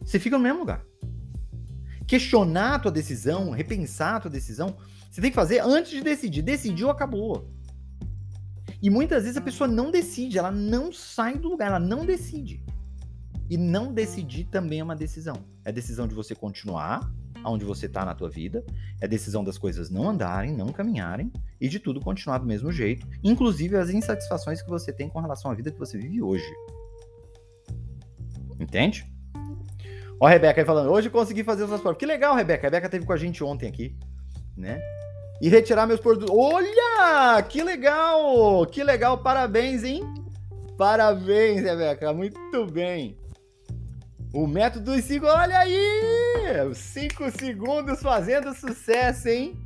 Você 0.01 0.19
fica 0.19 0.37
no 0.37 0.43
mesmo 0.43 0.59
lugar. 0.59 0.85
questionar 2.07 2.75
a 2.75 2.79
tua 2.79 2.91
decisão, 2.91 3.51
repensar 3.51 4.15
a 4.15 4.19
tua 4.21 4.31
decisão, 4.31 4.75
você 5.11 5.21
tem 5.21 5.29
que 5.29 5.35
fazer 5.35 5.59
antes 5.59 5.91
de 5.91 6.01
decidir. 6.01 6.41
Decidiu, 6.41 6.89
acabou. 6.89 7.47
E 8.81 8.89
muitas 8.89 9.23
vezes 9.23 9.37
a 9.37 9.41
pessoa 9.41 9.67
não 9.67 9.91
decide, 9.91 10.37
ela 10.37 10.51
não 10.51 10.91
sai 10.91 11.37
do 11.37 11.49
lugar, 11.49 11.67
ela 11.67 11.79
não 11.79 12.05
decide. 12.05 12.63
E 13.49 13.57
não 13.57 13.93
decidir 13.93 14.45
também 14.45 14.79
é 14.79 14.83
uma 14.83 14.95
decisão. 14.95 15.35
É 15.65 15.69
a 15.69 15.73
decisão 15.73 16.07
de 16.07 16.15
você 16.15 16.33
continuar 16.33 17.11
onde 17.45 17.65
você 17.65 17.85
está 17.85 18.05
na 18.05 18.13
tua 18.13 18.29
vida, 18.29 18.63
é 19.01 19.05
a 19.05 19.07
decisão 19.07 19.43
das 19.43 19.57
coisas 19.57 19.89
não 19.89 20.09
andarem, 20.09 20.53
não 20.53 20.67
caminharem 20.67 21.31
e 21.59 21.67
de 21.67 21.79
tudo 21.79 21.99
continuar 21.99 22.37
do 22.39 22.45
mesmo 22.45 22.71
jeito, 22.71 23.07
inclusive 23.23 23.75
as 23.75 23.89
insatisfações 23.89 24.61
que 24.61 24.69
você 24.69 24.91
tem 24.91 25.09
com 25.09 25.19
relação 25.19 25.51
à 25.51 25.53
vida 25.53 25.71
que 25.71 25.79
você 25.79 25.97
vive 25.97 26.21
hoje. 26.21 26.49
Entende? 28.59 29.05
Ó 30.19 30.27
a 30.27 30.29
Rebeca 30.29 30.59
aí 30.59 30.65
falando, 30.65 30.91
hoje 30.91 31.09
consegui 31.09 31.43
fazer 31.43 31.63
os 31.63 31.69
transportes. 31.69 31.99
Que 31.99 32.05
legal, 32.05 32.35
Rebeca. 32.35 32.67
A 32.67 32.69
Rebeca 32.69 32.89
teve 32.89 33.05
com 33.05 33.13
a 33.13 33.17
gente 33.17 33.43
ontem 33.43 33.69
aqui, 33.69 33.95
né? 34.57 34.81
E 35.41 35.47
retirar 35.47 35.87
meus 35.87 36.01
produtos. 36.01 36.35
Olha! 36.35 37.41
Que 37.43 37.63
legal! 37.63 38.65
Que 38.65 38.83
legal! 38.83 39.17
Parabéns, 39.19 39.83
hein? 39.85 40.03
Parabéns, 40.77 41.61
Rebeca. 41.61 42.13
Muito 42.13 42.65
bem. 42.65 43.18
O 44.31 44.45
método 44.45 44.93
dos 44.93 45.05
cinco, 45.05 45.25
olha 45.25 45.57
aí! 45.57 46.75
Cinco 46.75 47.31
segundos 47.31 47.99
fazendo 47.99 48.53
sucesso, 48.53 49.27
hein? 49.27 49.57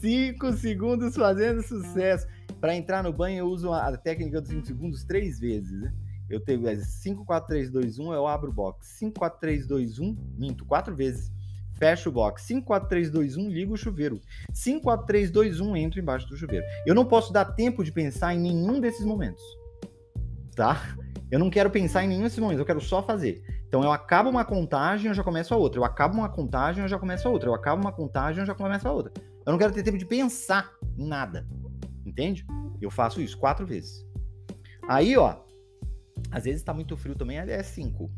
Cinco 0.00 0.52
segundos 0.52 1.14
fazendo 1.14 1.62
sucesso. 1.62 2.26
Para 2.60 2.74
entrar 2.74 3.04
no 3.04 3.12
banho, 3.12 3.38
eu 3.38 3.46
uso 3.46 3.72
a 3.72 3.96
técnica 3.96 4.40
dos 4.40 4.50
5 4.50 4.66
segundos 4.66 5.04
três 5.04 5.38
vezes, 5.38 5.80
né? 5.80 5.92
Eu 6.28 6.40
tenho 6.40 6.60
5, 6.76 7.24
4, 7.24 7.48
3, 7.48 7.70
2, 7.70 7.98
1, 8.00 8.12
eu 8.12 8.26
abro 8.26 8.50
o 8.50 8.52
box. 8.52 8.98
5, 8.98 9.16
4, 9.16 9.40
3, 9.40 9.66
2, 9.66 9.98
1, 10.00 10.16
minto, 10.36 10.64
quatro 10.64 10.94
vezes. 10.94 11.30
Fecho 11.78 12.08
o 12.08 12.12
box. 12.12 12.42
5, 12.42 12.66
4, 12.66 12.88
3, 12.88 13.10
2, 13.10 13.36
1, 13.36 13.48
ligo 13.48 13.74
o 13.74 13.76
chuveiro. 13.76 14.20
5, 14.52 14.82
4, 14.82 15.06
3, 15.06 15.30
2, 15.30 15.60
1, 15.60 15.76
entro 15.76 16.00
embaixo 16.00 16.28
do 16.28 16.36
chuveiro. 16.36 16.66
Eu 16.84 16.96
não 16.96 17.04
posso 17.04 17.32
dar 17.32 17.44
tempo 17.44 17.84
de 17.84 17.92
pensar 17.92 18.34
em 18.34 18.40
nenhum 18.40 18.80
desses 18.80 19.04
momentos. 19.04 19.42
Tá? 20.56 20.96
Eu 21.30 21.38
não 21.38 21.48
quero 21.48 21.70
pensar 21.70 22.04
em 22.04 22.08
nenhum 22.08 22.22
desses 22.22 22.38
momentos, 22.38 22.58
eu 22.58 22.66
quero 22.66 22.80
só 22.80 23.02
fazer. 23.02 23.44
Então 23.68 23.84
eu 23.84 23.92
acabo 23.92 24.28
uma 24.28 24.44
contagem, 24.44 25.08
eu 25.08 25.14
já 25.14 25.22
começo 25.22 25.54
a 25.54 25.56
outra. 25.56 25.78
Eu 25.78 25.84
acabo 25.84 26.16
uma 26.16 26.28
contagem, 26.28 26.82
eu 26.82 26.88
já 26.88 26.98
começo 26.98 27.28
a 27.28 27.30
outra. 27.30 27.48
Eu 27.48 27.54
acabo 27.54 27.80
uma 27.80 27.92
contagem, 27.92 28.40
eu 28.40 28.46
já 28.46 28.54
começo 28.54 28.88
a 28.88 28.92
outra. 28.92 29.12
Eu 29.46 29.52
não 29.52 29.58
quero 29.58 29.72
ter 29.72 29.82
tempo 29.82 29.96
de 29.96 30.06
pensar 30.06 30.72
em 30.98 31.06
nada. 31.06 31.46
Entende? 32.04 32.44
Eu 32.80 32.90
faço 32.90 33.20
isso 33.20 33.38
quatro 33.38 33.64
vezes. 33.64 34.04
Aí, 34.88 35.16
ó, 35.16 35.36
às 36.30 36.44
vezes 36.44 36.62
tá 36.62 36.74
muito 36.74 36.96
frio 36.96 37.14
também, 37.14 37.38
é 37.38 37.62
5. 37.62 38.10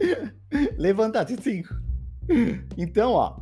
Levantar 0.78 1.24
de 1.24 1.40
5. 1.40 1.68
Então, 2.76 3.12
ó. 3.12 3.40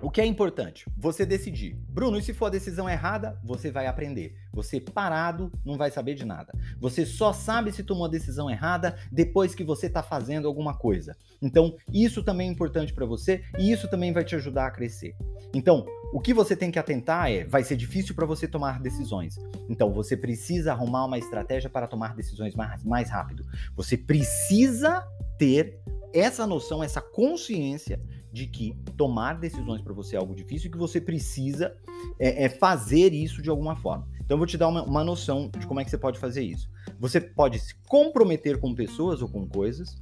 O 0.00 0.10
que 0.10 0.20
é 0.20 0.26
importante? 0.26 0.86
Você 0.96 1.26
decidir. 1.26 1.74
Bruno, 1.88 2.18
e 2.18 2.22
se 2.22 2.32
for 2.32 2.46
a 2.46 2.50
decisão 2.50 2.88
errada, 2.88 3.38
você 3.42 3.70
vai 3.70 3.86
aprender. 3.86 4.36
Você 4.58 4.80
parado 4.80 5.52
não 5.64 5.76
vai 5.76 5.88
saber 5.88 6.14
de 6.14 6.24
nada. 6.24 6.52
Você 6.80 7.06
só 7.06 7.32
sabe 7.32 7.70
se 7.70 7.84
tomou 7.84 8.06
a 8.06 8.10
decisão 8.10 8.50
errada 8.50 8.98
depois 9.12 9.54
que 9.54 9.62
você 9.62 9.86
está 9.86 10.02
fazendo 10.02 10.48
alguma 10.48 10.76
coisa. 10.76 11.16
Então, 11.40 11.76
isso 11.92 12.24
também 12.24 12.48
é 12.48 12.52
importante 12.52 12.92
para 12.92 13.06
você 13.06 13.44
e 13.56 13.70
isso 13.70 13.88
também 13.88 14.12
vai 14.12 14.24
te 14.24 14.34
ajudar 14.34 14.66
a 14.66 14.70
crescer. 14.72 15.14
Então, 15.54 15.86
o 16.12 16.18
que 16.18 16.34
você 16.34 16.56
tem 16.56 16.72
que 16.72 16.78
atentar 16.78 17.30
é, 17.30 17.44
vai 17.44 17.62
ser 17.62 17.76
difícil 17.76 18.16
para 18.16 18.26
você 18.26 18.48
tomar 18.48 18.80
decisões. 18.80 19.36
Então, 19.68 19.92
você 19.92 20.16
precisa 20.16 20.72
arrumar 20.72 21.04
uma 21.04 21.18
estratégia 21.18 21.70
para 21.70 21.86
tomar 21.86 22.16
decisões 22.16 22.56
mais, 22.56 22.82
mais 22.82 23.08
rápido. 23.10 23.46
Você 23.76 23.96
precisa 23.96 25.06
ter 25.38 25.78
essa 26.12 26.44
noção, 26.48 26.82
essa 26.82 27.00
consciência 27.00 28.00
de 28.32 28.46
que 28.46 28.74
tomar 28.96 29.34
decisões 29.34 29.80
para 29.80 29.92
você 29.92 30.16
é 30.16 30.18
algo 30.18 30.34
difícil 30.34 30.68
e 30.68 30.70
que 30.70 30.78
você 30.78 31.00
precisa 31.00 31.74
é, 32.18 32.44
é, 32.44 32.48
fazer 32.48 33.12
isso 33.12 33.40
de 33.40 33.48
alguma 33.48 33.74
forma. 33.76 34.06
Então 34.16 34.34
eu 34.34 34.38
vou 34.38 34.46
te 34.46 34.58
dar 34.58 34.68
uma, 34.68 34.82
uma 34.82 35.04
noção 35.04 35.50
de 35.58 35.66
como 35.66 35.80
é 35.80 35.84
que 35.84 35.90
você 35.90 35.98
pode 35.98 36.18
fazer 36.18 36.42
isso. 36.42 36.70
Você 36.98 37.20
pode 37.20 37.58
se 37.58 37.74
comprometer 37.86 38.58
com 38.58 38.74
pessoas 38.74 39.22
ou 39.22 39.28
com 39.28 39.46
coisas, 39.48 39.96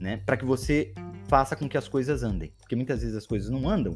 né, 0.00 0.16
para 0.18 0.36
que 0.36 0.44
você 0.44 0.92
faça 1.28 1.54
com 1.54 1.68
que 1.68 1.78
as 1.78 1.86
coisas 1.86 2.22
andem, 2.22 2.52
porque 2.58 2.74
muitas 2.74 3.02
vezes 3.02 3.16
as 3.16 3.26
coisas 3.26 3.48
não 3.50 3.68
andam 3.68 3.94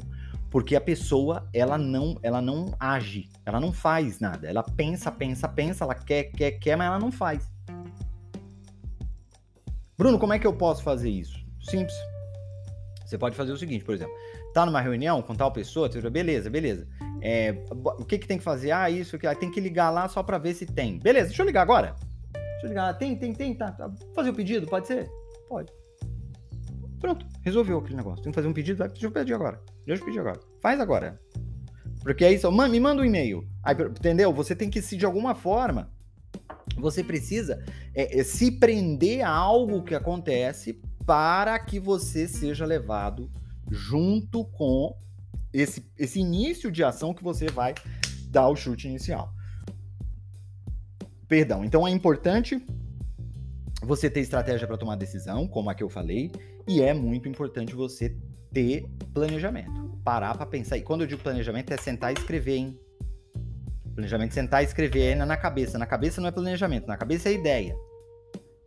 porque 0.49 0.73
a 0.73 0.79
pessoa 0.79 1.49
ela 1.53 1.77
não 1.77 2.17
ela 2.23 2.41
não 2.41 2.73
age, 2.79 3.29
ela 3.45 3.59
não 3.59 3.73
faz 3.73 4.21
nada, 4.21 4.47
ela 4.47 4.63
pensa, 4.63 5.11
pensa, 5.11 5.49
pensa, 5.49 5.83
ela 5.83 5.95
quer, 5.95 6.31
quer, 6.31 6.51
quer, 6.51 6.77
mas 6.77 6.87
ela 6.87 6.97
não 6.97 7.11
faz. 7.11 7.51
Bruno, 9.97 10.17
como 10.17 10.31
é 10.31 10.39
que 10.39 10.47
eu 10.47 10.53
posso 10.53 10.81
fazer 10.81 11.09
isso? 11.09 11.45
Simples. 11.61 11.95
Você 13.05 13.17
pode 13.17 13.35
fazer 13.35 13.51
o 13.51 13.57
seguinte, 13.57 13.85
por 13.85 13.93
exemplo, 13.93 14.13
tá 14.53 14.65
numa 14.65 14.81
reunião 14.81 15.21
com 15.21 15.35
tal 15.35 15.51
pessoa, 15.51 15.89
beleza, 16.11 16.49
beleza. 16.49 16.87
É, 17.21 17.55
o 17.71 18.03
que, 18.03 18.17
que 18.17 18.27
tem 18.27 18.37
que 18.37 18.43
fazer? 18.43 18.71
Ah, 18.71 18.89
isso, 18.89 19.17
que 19.17 19.35
tem 19.35 19.51
que 19.51 19.59
ligar 19.59 19.89
lá 19.91 20.07
só 20.07 20.23
para 20.23 20.37
ver 20.37 20.53
se 20.53 20.65
tem. 20.65 20.97
Beleza, 20.99 21.27
deixa 21.27 21.41
eu 21.41 21.45
ligar 21.45 21.61
agora. 21.61 21.95
Deixa 22.33 22.65
eu 22.65 22.69
ligar. 22.69 22.97
Tem, 22.97 23.15
tem, 23.15 23.33
tem, 23.33 23.53
tá. 23.53 23.71
tá. 23.71 23.91
Fazer 24.15 24.31
o 24.31 24.33
pedido, 24.33 24.67
pode 24.67 24.87
ser? 24.87 25.09
Pode. 25.47 25.71
Pronto, 26.99 27.25
resolveu 27.43 27.77
aquele 27.77 27.97
negócio. 27.97 28.23
Tem 28.23 28.31
que 28.31 28.35
fazer 28.35 28.47
um 28.47 28.53
pedido, 28.53 28.83
deixa 28.87 29.05
eu 29.05 29.11
pedir 29.11 29.33
agora. 29.33 29.61
Deixa 29.85 30.01
eu 30.01 30.05
pedir 30.05 30.19
agora. 30.19 30.39
Faz 30.61 30.79
agora. 30.79 31.19
Porque 32.01 32.25
aí 32.25 32.37
só, 32.39 32.51
me 32.51 32.79
manda 32.79 33.01
um 33.01 33.05
e-mail. 33.05 33.47
Aí, 33.63 33.75
entendeu? 33.75 34.33
Você 34.33 34.55
tem 34.55 34.69
que 34.69 34.81
se 34.81 34.97
de 34.97 35.05
alguma 35.05 35.35
forma 35.35 35.91
você 36.77 37.03
precisa 37.03 37.63
é, 37.93 38.19
é, 38.19 38.23
se 38.23 38.51
prender 38.51 39.25
a 39.25 39.29
algo 39.29 39.83
que 39.83 39.95
acontece 39.95 40.79
para 41.05 41.57
que 41.59 41.79
você 41.79 42.27
seja 42.27 42.65
levado 42.65 43.31
junto 43.69 44.45
com 44.45 44.95
esse, 45.53 45.89
esse 45.97 46.19
início 46.19 46.71
de 46.71 46.83
ação 46.83 47.13
que 47.13 47.23
você 47.23 47.47
vai 47.47 47.73
dar 48.29 48.49
o 48.49 48.55
chute 48.55 48.87
inicial. 48.87 49.31
Perdão. 51.27 51.63
Então 51.63 51.87
é 51.87 51.91
importante 51.91 52.63
você 53.81 54.09
ter 54.09 54.21
estratégia 54.21 54.67
para 54.67 54.77
tomar 54.77 54.95
decisão, 54.95 55.47
como 55.47 55.69
a 55.69 55.75
que 55.75 55.83
eu 55.83 55.89
falei, 55.89 56.31
e 56.67 56.81
é 56.81 56.93
muito 56.93 57.29
importante 57.29 57.75
você 57.75 58.15
ter 58.51 58.85
planejamento. 59.13 59.99
Parar 60.03 60.35
para 60.35 60.45
pensar. 60.45 60.77
E 60.77 60.81
quando 60.81 61.01
eu 61.01 61.07
digo 61.07 61.21
planejamento, 61.21 61.71
é 61.71 61.77
sentar 61.77 62.11
e 62.11 62.17
escrever, 62.17 62.55
hein? 62.55 62.79
Planejamento, 63.93 64.33
sentar 64.33 64.61
e 64.61 64.65
escrever 64.65 65.11
é 65.11 65.15
na 65.15 65.37
cabeça. 65.37 65.77
Na 65.77 65.85
cabeça 65.85 66.19
não 66.19 66.27
é 66.27 66.31
planejamento, 66.31 66.87
na 66.87 66.97
cabeça 66.97 67.29
é 67.29 67.33
ideia. 67.33 67.75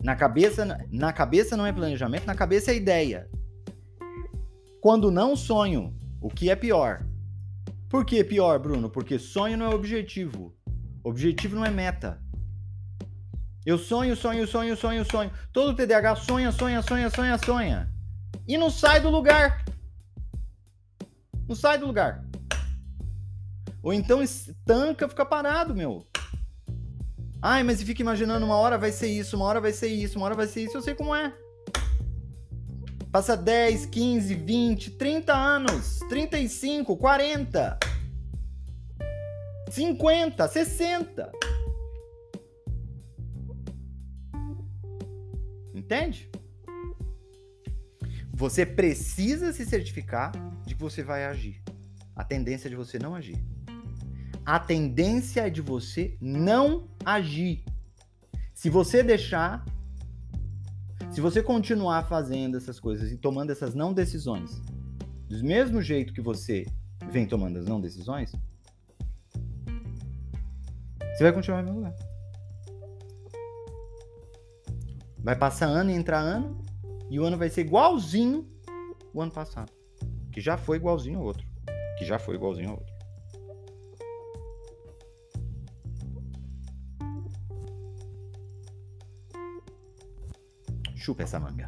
Na 0.02 0.14
cabeça, 0.14 0.64
na 0.90 1.12
cabeça 1.12 1.56
não 1.56 1.66
é 1.66 1.72
planejamento, 1.72 2.26
na 2.26 2.34
cabeça 2.34 2.70
é 2.70 2.76
ideia. 2.76 3.28
Quando 4.80 5.10
não 5.10 5.36
sonho, 5.36 5.94
o 6.20 6.28
que 6.28 6.50
é 6.50 6.56
pior? 6.56 7.04
Por 7.88 8.04
que 8.04 8.22
pior, 8.22 8.58
Bruno? 8.58 8.88
Porque 8.88 9.18
sonho 9.18 9.56
não 9.56 9.66
é 9.66 9.74
objetivo. 9.74 10.54
Objetivo 11.02 11.56
não 11.56 11.64
é 11.64 11.70
meta. 11.70 12.22
Eu 13.66 13.76
sonho, 13.76 14.16
sonho, 14.16 14.46
sonho, 14.46 14.74
sonho, 14.76 15.04
sonho. 15.04 15.30
Todo 15.52 15.74
TDAH 15.74 16.16
sonha, 16.16 16.50
sonha, 16.50 16.80
sonha, 16.80 17.10
sonha, 17.10 17.38
sonha. 17.38 17.92
E 18.46 18.56
não 18.56 18.70
sai 18.70 19.00
do 19.00 19.10
lugar. 19.10 19.62
Não 21.46 21.54
sai 21.54 21.76
do 21.76 21.86
lugar. 21.86 22.24
Ou 23.82 23.92
então 23.92 24.22
estanca, 24.22 25.06
fica 25.06 25.26
parado, 25.26 25.74
meu. 25.74 26.07
Ai, 27.40 27.62
mas 27.62 27.82
fica 27.82 28.02
imaginando, 28.02 28.44
uma 28.44 28.56
hora 28.56 28.76
vai 28.76 28.90
ser 28.90 29.06
isso, 29.06 29.36
uma 29.36 29.46
hora 29.46 29.60
vai 29.60 29.72
ser 29.72 29.88
isso, 29.88 30.18
uma 30.18 30.26
hora 30.26 30.34
vai 30.34 30.46
ser 30.46 30.62
isso. 30.62 30.76
Eu 30.76 30.82
sei 30.82 30.94
como 30.94 31.14
é. 31.14 31.32
Passa 33.12 33.36
10, 33.36 33.86
15, 33.86 34.34
20, 34.34 34.90
30 34.92 35.34
anos, 35.34 36.00
35, 36.08 36.96
40, 36.96 37.78
50, 39.70 40.48
60. 40.48 41.32
Entende? 45.74 46.30
Você 48.32 48.66
precisa 48.66 49.52
se 49.52 49.64
certificar 49.64 50.32
de 50.66 50.74
que 50.74 50.80
você 50.80 51.02
vai 51.02 51.24
agir. 51.24 51.62
A 52.14 52.24
tendência 52.24 52.68
de 52.68 52.76
você 52.76 52.98
não 52.98 53.14
agir. 53.14 53.42
A 54.48 54.58
tendência 54.58 55.46
é 55.46 55.50
de 55.50 55.60
você 55.60 56.16
não 56.22 56.88
agir. 57.04 57.62
Se 58.54 58.70
você 58.70 59.02
deixar, 59.02 59.62
se 61.10 61.20
você 61.20 61.42
continuar 61.42 62.08
fazendo 62.08 62.56
essas 62.56 62.80
coisas 62.80 63.12
e 63.12 63.18
tomando 63.18 63.50
essas 63.50 63.74
não 63.74 63.92
decisões, 63.92 64.58
do 65.28 65.44
mesmo 65.44 65.82
jeito 65.82 66.14
que 66.14 66.22
você 66.22 66.64
vem 67.10 67.26
tomando 67.26 67.58
as 67.58 67.66
não 67.66 67.78
decisões, 67.78 68.32
você 71.12 71.24
vai 71.24 71.32
continuar 71.34 71.58
no 71.58 71.64
mesmo 71.64 71.80
lugar. 71.80 71.94
Vai 75.18 75.36
passar 75.36 75.66
ano 75.66 75.90
e 75.90 75.94
entrar 75.94 76.20
ano, 76.20 76.64
e 77.10 77.20
o 77.20 77.24
ano 77.26 77.36
vai 77.36 77.50
ser 77.50 77.66
igualzinho 77.66 78.48
o 79.12 79.20
ano 79.20 79.30
passado. 79.30 79.70
Que 80.32 80.40
já 80.40 80.56
foi 80.56 80.78
igualzinho 80.78 81.18
ao 81.18 81.26
outro. 81.26 81.46
Que 81.98 82.06
já 82.06 82.18
foi 82.18 82.36
igualzinho 82.36 82.70
ao 82.70 82.76
outro. 82.76 82.87
Chupa 91.08 91.22
essa 91.22 91.40
manga. 91.40 91.64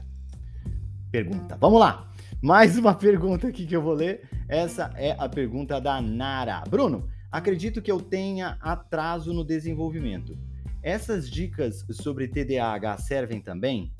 pergunta. 1.10 1.56
Vamos 1.58 1.80
lá. 1.80 2.12
Mais 2.42 2.76
uma 2.76 2.92
pergunta 2.92 3.48
aqui 3.48 3.64
que 3.66 3.74
eu 3.74 3.80
vou 3.80 3.94
ler. 3.94 4.28
Essa 4.46 4.92
é 4.96 5.16
a 5.18 5.30
pergunta 5.30 5.80
da 5.80 5.98
Nara. 5.98 6.62
Bruno, 6.68 7.08
acredito 7.32 7.80
que 7.80 7.90
eu 7.90 8.02
tenha 8.02 8.58
atraso 8.60 9.32
no 9.32 9.42
desenvolvimento. 9.42 10.36
Essas 10.82 11.30
dicas 11.30 11.86
sobre 11.90 12.28
TDAH 12.28 12.98
servem 12.98 13.40
também? 13.40 13.94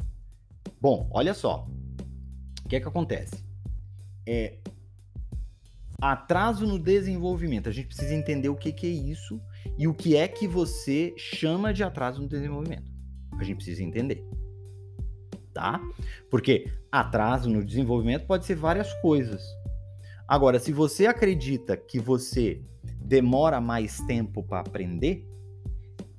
Bom, 0.79 1.09
olha 1.11 1.33
só. 1.33 1.67
O 2.63 2.69
que 2.69 2.77
é 2.77 2.81
que 2.81 2.89
acontece? 2.89 3.43
É 4.29 4.59
atraso 6.03 6.67
no 6.67 6.79
desenvolvimento. 6.79 7.67
A 7.67 7.73
gente 7.73 7.87
precisa 7.87 8.15
entender 8.15 8.51
o 8.51 8.57
que, 8.57 8.75
que 8.75 8.87
é 8.87 8.91
isso 8.91 9.41
e 9.79 9.89
o 9.89 9.95
que 9.95 10.17
é 10.17 10.29
que 10.29 10.47
você 10.47 11.15
chama 11.17 11.73
de 11.73 11.83
atraso 11.83 12.21
no 12.21 12.29
desenvolvimento. 12.29 12.93
A 13.39 13.43
gente 13.43 13.57
precisa 13.57 13.83
entender. 13.83 14.23
Tá? 15.53 15.81
Porque 16.31 16.71
atraso 16.91 17.51
no 17.51 17.65
desenvolvimento 17.65 18.27
pode 18.27 18.45
ser 18.45 18.55
várias 18.55 18.93
coisas. 18.95 19.43
Agora, 20.27 20.61
se 20.61 20.73
você 20.73 21.07
acredita 21.07 21.77
que 21.77 21.99
você 21.99 22.63
demora 23.01 23.61
mais 23.61 23.99
tempo 24.03 24.43
para 24.43 24.61
aprender, 24.61 25.27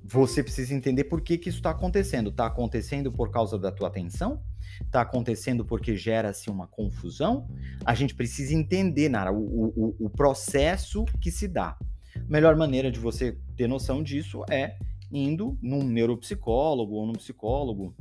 você 0.04 0.42
precisa 0.42 0.74
entender 0.74 1.04
por 1.04 1.22
que, 1.22 1.38
que 1.38 1.48
isso 1.48 1.58
está 1.58 1.70
acontecendo. 1.70 2.28
Está 2.28 2.46
acontecendo 2.46 3.10
por 3.10 3.30
causa 3.30 3.58
da 3.58 3.72
tua 3.72 3.88
atenção? 3.88 4.42
Está 4.84 5.00
acontecendo 5.00 5.64
porque 5.64 5.96
gera-se 5.96 6.50
uma 6.50 6.66
confusão? 6.66 7.48
A 7.84 7.94
gente 7.94 8.14
precisa 8.14 8.54
entender, 8.54 9.08
Nara, 9.08 9.32
o, 9.32 9.38
o, 9.38 9.96
o 9.98 10.10
processo 10.10 11.04
que 11.20 11.30
se 11.30 11.48
dá. 11.48 11.78
A 12.14 12.30
melhor 12.30 12.56
maneira 12.56 12.90
de 12.90 12.98
você 12.98 13.38
ter 13.56 13.66
noção 13.66 14.02
disso 14.02 14.44
é 14.50 14.76
indo 15.10 15.58
num 15.62 15.82
neuropsicólogo 15.82 16.94
ou 16.94 17.06
num 17.06 17.12
psicólogo, 17.14 17.94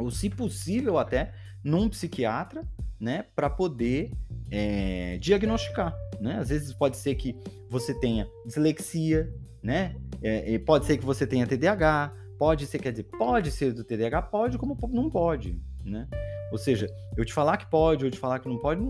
ou 0.00 0.10
se 0.10 0.30
possível 0.30 0.98
até 0.98 1.32
num 1.62 1.88
psiquiatra, 1.88 2.64
né, 2.98 3.24
para 3.34 3.48
poder 3.48 4.10
é, 4.50 5.16
diagnosticar, 5.18 5.96
né? 6.20 6.38
Às 6.38 6.48
vezes 6.50 6.72
pode 6.72 6.96
ser 6.96 7.14
que 7.14 7.36
você 7.68 7.94
tenha 7.98 8.28
dislexia, 8.44 9.32
né? 9.62 9.96
É, 10.22 10.58
pode 10.58 10.84
ser 10.84 10.98
que 10.98 11.04
você 11.04 11.26
tenha 11.26 11.46
TDAH, 11.46 12.12
pode 12.38 12.66
ser, 12.66 12.78
quer 12.78 12.90
dizer, 12.90 13.04
pode 13.04 13.50
ser 13.50 13.72
do 13.72 13.84
TDAH, 13.84 14.22
pode, 14.22 14.58
como 14.58 14.76
não 14.88 15.08
pode, 15.08 15.58
né? 15.84 16.08
Ou 16.52 16.58
seja, 16.58 16.88
eu 17.16 17.24
te 17.24 17.32
falar 17.32 17.56
que 17.56 17.66
pode, 17.70 18.04
ou 18.04 18.10
te 18.10 18.18
falar 18.18 18.38
que 18.38 18.48
não 18.48 18.58
pode, 18.58 18.82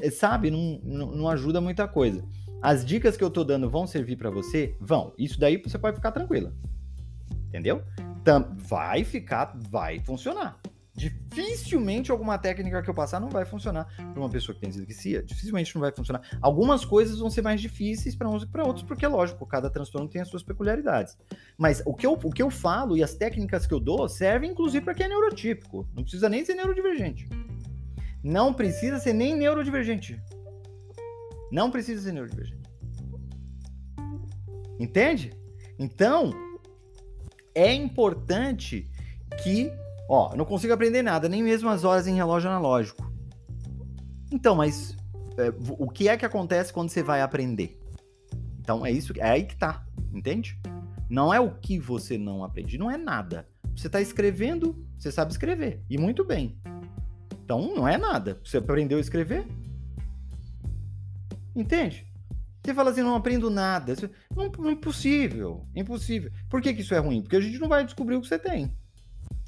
é, 0.00 0.10
sabe, 0.10 0.50
não, 0.50 0.80
não, 0.82 1.10
não, 1.10 1.28
ajuda 1.28 1.60
muita 1.60 1.86
coisa. 1.88 2.24
As 2.62 2.84
dicas 2.84 3.16
que 3.16 3.24
eu 3.24 3.30
tô 3.30 3.42
dando 3.42 3.68
vão 3.68 3.86
servir 3.86 4.16
para 4.16 4.30
você? 4.30 4.74
Vão. 4.80 5.12
Isso 5.18 5.38
daí 5.38 5.56
você 5.56 5.78
pode 5.78 5.96
ficar 5.96 6.12
tranquila. 6.12 6.54
Entendeu? 7.48 7.82
Vai 8.68 9.04
ficar, 9.04 9.56
vai 9.70 10.00
funcionar. 10.00 10.60
Dificilmente 10.94 12.10
alguma 12.10 12.36
técnica 12.36 12.82
que 12.82 12.90
eu 12.90 12.94
passar 12.94 13.18
não 13.18 13.30
vai 13.30 13.46
funcionar 13.46 13.86
para 13.96 14.20
uma 14.20 14.28
pessoa 14.28 14.54
que 14.54 14.60
tem 14.60 14.68
dislexia. 14.68 15.22
Dificilmente 15.22 15.74
não 15.74 15.80
vai 15.80 15.90
funcionar. 15.90 16.20
Algumas 16.40 16.84
coisas 16.84 17.18
vão 17.18 17.30
ser 17.30 17.40
mais 17.40 17.60
difíceis 17.60 18.14
para 18.14 18.28
uns 18.28 18.42
e 18.42 18.46
para 18.46 18.64
outros, 18.64 18.84
porque 18.84 19.04
é 19.04 19.08
lógico, 19.08 19.46
cada 19.46 19.70
transtorno 19.70 20.06
tem 20.06 20.20
as 20.20 20.28
suas 20.28 20.42
peculiaridades. 20.42 21.16
Mas 21.56 21.82
o 21.86 21.94
que 21.94 22.06
eu, 22.06 22.12
o 22.12 22.30
que 22.30 22.42
eu 22.42 22.50
falo 22.50 22.96
e 22.96 23.02
as 23.02 23.14
técnicas 23.14 23.66
que 23.66 23.72
eu 23.72 23.80
dou 23.80 24.06
servem 24.06 24.50
inclusive 24.50 24.84
para 24.84 24.94
quem 24.94 25.06
é 25.06 25.08
neurotípico. 25.08 25.88
Não 25.94 26.02
precisa 26.02 26.28
nem 26.28 26.44
ser 26.44 26.54
neurodivergente. 26.54 27.26
Não 28.22 28.52
precisa 28.52 28.98
ser 28.98 29.14
nem 29.14 29.34
neurodivergente. 29.34 30.22
Não 31.50 31.70
precisa 31.70 32.02
ser 32.02 32.12
neurodivergente. 32.12 32.70
Entende? 34.78 35.32
Então, 35.78 36.32
é 37.54 37.72
importante 37.72 38.90
que 39.42 39.72
Ó, 40.14 40.36
não 40.36 40.44
consigo 40.44 40.74
aprender 40.74 41.00
nada, 41.00 41.26
nem 41.26 41.42
mesmo 41.42 41.70
as 41.70 41.84
horas 41.84 42.06
em 42.06 42.14
relógio 42.14 42.50
analógico. 42.50 43.10
Então, 44.30 44.54
mas 44.54 44.94
é, 45.38 45.50
o 45.78 45.88
que 45.88 46.06
é 46.06 46.18
que 46.18 46.26
acontece 46.26 46.70
quando 46.70 46.90
você 46.90 47.02
vai 47.02 47.22
aprender? 47.22 47.80
Então 48.60 48.84
é 48.84 48.90
isso, 48.90 49.14
é 49.16 49.30
aí 49.30 49.44
que 49.44 49.56
tá, 49.56 49.86
entende? 50.12 50.60
Não 51.08 51.32
é 51.32 51.40
o 51.40 51.50
que 51.50 51.78
você 51.78 52.18
não 52.18 52.44
aprende, 52.44 52.76
não 52.76 52.90
é 52.90 52.98
nada. 52.98 53.48
Você 53.74 53.86
está 53.86 54.02
escrevendo, 54.02 54.76
você 54.98 55.10
sabe 55.10 55.32
escrever, 55.32 55.82
e 55.88 55.96
muito 55.96 56.26
bem. 56.26 56.58
Então 57.42 57.74
não 57.74 57.88
é 57.88 57.96
nada. 57.96 58.38
Você 58.44 58.58
aprendeu 58.58 58.98
a 58.98 59.00
escrever? 59.00 59.46
Entende? 61.56 62.06
Você 62.64 62.72
fala 62.72 62.90
assim, 62.90 63.02
não 63.02 63.16
aprendo 63.16 63.50
nada. 63.50 63.94
Não, 64.34 64.50
não, 64.56 64.70
impossível, 64.70 65.66
impossível. 65.74 66.30
Por 66.48 66.62
que, 66.62 66.72
que 66.72 66.82
isso 66.82 66.94
é 66.94 66.98
ruim? 66.98 67.20
Porque 67.20 67.36
a 67.36 67.40
gente 67.40 67.58
não 67.58 67.68
vai 67.68 67.84
descobrir 67.84 68.16
o 68.16 68.20
que 68.20 68.28
você 68.28 68.38
tem. 68.38 68.72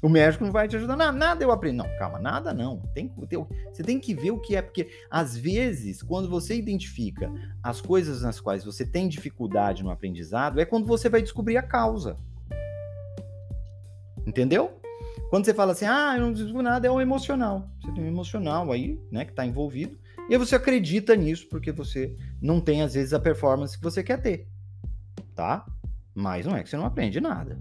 O 0.03 0.09
médico 0.09 0.43
não 0.43 0.51
vai 0.51 0.67
te 0.67 0.75
ajudar. 0.75 0.97
Nada, 0.97 1.17
nada 1.17 1.43
eu 1.43 1.51
aprendo. 1.51 1.77
Não, 1.77 1.97
calma, 1.97 2.19
nada 2.19 2.53
não. 2.53 2.79
Tem, 2.93 3.07
tem, 3.29 3.47
você 3.71 3.83
tem 3.83 3.99
que 3.99 4.13
ver 4.13 4.31
o 4.31 4.39
que 4.39 4.55
é, 4.55 4.61
porque 4.61 4.89
às 5.09 5.37
vezes, 5.37 6.03
quando 6.03 6.29
você 6.29 6.55
identifica 6.55 7.31
as 7.63 7.79
coisas 7.79 8.21
nas 8.21 8.39
quais 8.39 8.65
você 8.65 8.85
tem 8.85 9.07
dificuldade 9.07 9.81
no 9.81 9.89
aprendizado, 9.89 10.59
é 10.59 10.65
quando 10.65 10.85
você 10.85 11.07
vai 11.07 11.21
descobrir 11.21 11.55
a 11.55 11.63
causa. 11.63 12.17
Entendeu? 14.27 14.79
Quando 15.29 15.45
você 15.45 15.53
fala 15.53 15.71
assim, 15.71 15.85
ah, 15.85 16.15
eu 16.17 16.21
não 16.21 16.33
descubro 16.33 16.61
nada, 16.61 16.85
é 16.85 16.91
o 16.91 16.99
emocional. 16.99 17.69
Você 17.81 17.91
tem 17.93 18.03
um 18.03 18.07
emocional 18.07 18.71
aí, 18.71 18.99
né, 19.11 19.23
que 19.23 19.31
está 19.31 19.45
envolvido, 19.45 19.97
e 20.29 20.37
você 20.37 20.55
acredita 20.55 21.15
nisso 21.15 21.47
porque 21.49 21.71
você 21.71 22.15
não 22.41 22.59
tem, 22.59 22.81
às 22.81 22.93
vezes, 22.93 23.13
a 23.13 23.19
performance 23.19 23.77
que 23.77 23.83
você 23.83 24.03
quer 24.03 24.21
ter. 24.21 24.47
Tá? 25.35 25.65
Mas 26.13 26.45
não 26.45 26.55
é 26.55 26.63
que 26.63 26.69
você 26.69 26.77
não 26.77 26.85
aprende 26.85 27.19
nada. 27.19 27.59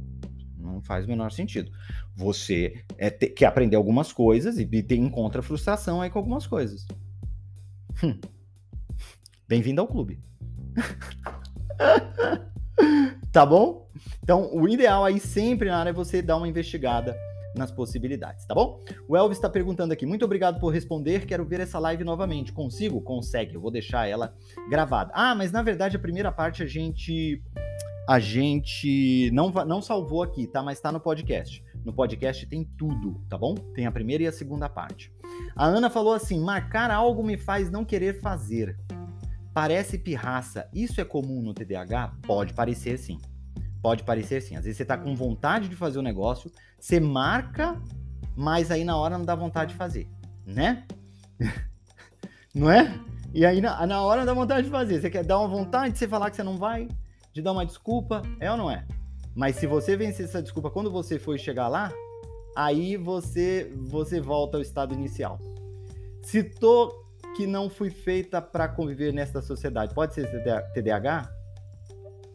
Não 0.57 0.81
faz 0.81 1.05
o 1.05 1.09
menor 1.09 1.31
sentido. 1.31 1.71
Você 2.17 2.85
é, 2.97 3.11
te, 3.11 3.29
quer 3.29 3.47
aprender 3.47 3.77
algumas 3.77 4.13
coisas 4.13 4.59
e 4.59 4.83
te, 4.83 4.95
encontra 4.95 5.43
frustração 5.43 6.01
aí 6.01 6.09
com 6.09 6.19
algumas 6.19 6.47
coisas. 6.47 6.87
Hum. 8.03 8.19
Bem-vindo 9.47 9.81
ao 9.81 9.89
clube. 9.89 10.21
tá 13.31 13.45
bom? 13.45 13.91
Então, 14.23 14.55
o 14.55 14.67
ideal 14.69 15.05
aí 15.05 15.21
sempre 15.21 15.69
na 15.69 15.79
área 15.79 15.91
é 15.91 15.93
você 15.93 16.23
dar 16.23 16.37
uma 16.37 16.49
investigada 16.49 17.15
nas 17.55 17.71
possibilidades, 17.71 18.45
tá 18.45 18.55
bom? 18.55 18.83
O 19.09 19.17
Elvis 19.17 19.39
está 19.39 19.49
perguntando 19.49 19.93
aqui, 19.93 20.05
muito 20.05 20.25
obrigado 20.25 20.59
por 20.59 20.73
responder, 20.73 21.27
quero 21.27 21.45
ver 21.45 21.61
essa 21.61 21.79
live 21.79 22.05
novamente. 22.05 22.53
Consigo? 22.53 23.01
Consegue, 23.01 23.55
eu 23.55 23.61
vou 23.61 23.71
deixar 23.71 24.09
ela 24.09 24.35
gravada. 24.69 25.13
Ah, 25.15 25.35
mas 25.35 25.53
na 25.53 25.63
verdade 25.63 25.97
a 25.97 26.01
primeira 26.01 26.33
parte 26.33 26.63
a 26.63 26.67
gente 26.67 27.43
a 28.07 28.19
gente 28.19 29.31
não, 29.33 29.51
não 29.51 29.81
salvou 29.81 30.23
aqui, 30.23 30.47
tá? 30.47 30.63
Mas 30.63 30.81
tá 30.81 30.93
no 30.93 31.01
podcast. 31.01 31.65
No 31.85 31.93
podcast 31.93 32.47
tem 32.47 32.65
tudo, 32.65 33.21
tá 33.29 33.39
bom? 33.39 33.55
Tem 33.75 33.87
a 33.87 33.93
primeira 33.93 34.25
e 34.25 34.27
a 34.27 34.33
segunda 34.33 34.69
parte. 34.69 35.13
A 35.57 35.67
Ana 35.67 35.89
falou 35.89 36.13
assim: 36.13 36.41
marcar 36.41 36.91
algo 36.91 37.23
me 37.23 37.37
faz 37.37 37.71
não 37.71 37.85
querer 37.85 38.21
fazer. 38.21 38.79
Parece 39.55 39.99
pirraça. 39.99 40.69
Isso 40.73 41.01
é 41.01 41.05
comum 41.05 41.41
no 41.41 41.55
TDAH? 41.55 42.17
Pode 42.27 42.53
parecer 42.53 42.99
sim. 42.99 43.19
Pode 43.85 44.03
parecer 44.03 44.41
sim. 44.41 44.57
Às 44.57 44.65
vezes 44.65 44.79
você 44.79 44.85
tá 44.85 44.99
com 44.99 45.15
vontade 45.15 45.69
de 45.69 45.77
fazer 45.77 45.99
o 45.99 46.01
um 46.01 46.05
negócio, 46.05 46.51
você 46.81 46.99
marca, 46.99 47.79
mas 48.35 48.71
aí 48.71 48.83
na 48.83 48.97
hora 48.97 49.17
não 49.19 49.25
dá 49.25 49.35
vontade 49.35 49.73
de 49.73 49.77
fazer, 49.77 50.09
né? 50.45 50.85
não 52.55 52.71
é? 52.71 52.99
E 53.35 53.45
aí 53.45 53.61
na, 53.61 53.87
na 53.87 54.01
hora 54.01 54.25
dá 54.25 54.33
vontade 54.33 54.65
de 54.65 54.71
fazer. 54.71 55.01
Você 55.01 55.11
quer 55.11 55.23
dar 55.23 55.39
uma 55.39 55.49
vontade 55.49 55.93
de 55.93 55.99
você 55.99 56.09
falar 56.09 56.31
que 56.31 56.37
você 56.37 56.43
não 56.43 56.57
vai? 56.57 56.89
de 57.35 57.43
dar 57.43 57.51
uma 57.51 57.67
desculpa, 57.67 58.23
é 58.39 58.51
ou 58.51 58.57
não 58.57 58.71
é? 58.71 58.87
Mas 59.35 59.57
se 59.57 59.67
você 59.67 59.97
vencer 59.97 60.27
essa 60.27 60.41
desculpa 60.41 60.71
quando 60.71 60.91
você 60.91 61.19
for 61.19 61.37
chegar 61.37 61.67
lá, 61.67 61.93
aí 62.57 62.97
você 62.97 63.71
você 63.75 64.21
volta 64.21 64.57
ao 64.57 64.63
estado 64.63 64.95
inicial. 64.95 65.41
Citou 66.23 67.05
que 67.37 67.45
não 67.45 67.69
fui 67.69 67.91
feita 67.91 68.41
para 68.41 68.69
conviver 68.69 69.13
nesta 69.13 69.43
sociedade. 69.43 69.93
Pode 69.93 70.15
ser 70.15 70.29
TDAH? 70.73 71.29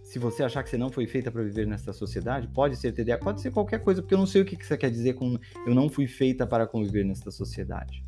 Se 0.10 0.20
você 0.20 0.44
achar 0.44 0.64
que 0.64 0.70
você 0.70 0.78
não 0.78 0.90
foi 0.90 1.06
feita 1.08 1.32
para 1.32 1.44
viver 1.44 1.68
nesta 1.68 1.94
sociedade, 1.94 2.48
pode 2.48 2.76
ser 2.76 2.92
TDAH, 2.92 3.24
pode 3.24 3.42
ser 3.42 3.52
qualquer 3.52 3.80
coisa, 3.80 4.02
porque 4.02 4.14
eu 4.14 4.18
não 4.18 4.26
sei 4.26 4.42
o 4.42 4.46
que 4.46 4.56
você 4.56 4.78
quer 4.78 4.90
dizer 4.90 5.14
com 5.14 5.38
eu 5.66 5.76
não 5.76 5.88
fui 5.90 6.08
feita 6.08 6.48
para 6.48 6.66
conviver 6.66 7.06
nesta 7.06 7.32
sociedade. 7.32 8.04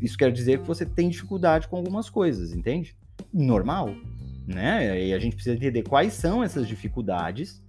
Isso 0.00 0.18
quer 0.18 0.30
dizer 0.30 0.60
que 0.60 0.66
você 0.66 0.84
tem 0.84 1.08
dificuldade 1.08 1.66
com 1.66 1.76
algumas 1.76 2.10
coisas, 2.10 2.52
entende? 2.52 2.94
Normal 3.32 3.94
né? 4.46 5.06
E 5.06 5.14
a 5.14 5.18
gente 5.18 5.34
precisa 5.34 5.56
entender 5.56 5.82
quais 5.82 6.12
são 6.12 6.42
essas 6.42 6.66
dificuldades. 6.66 7.62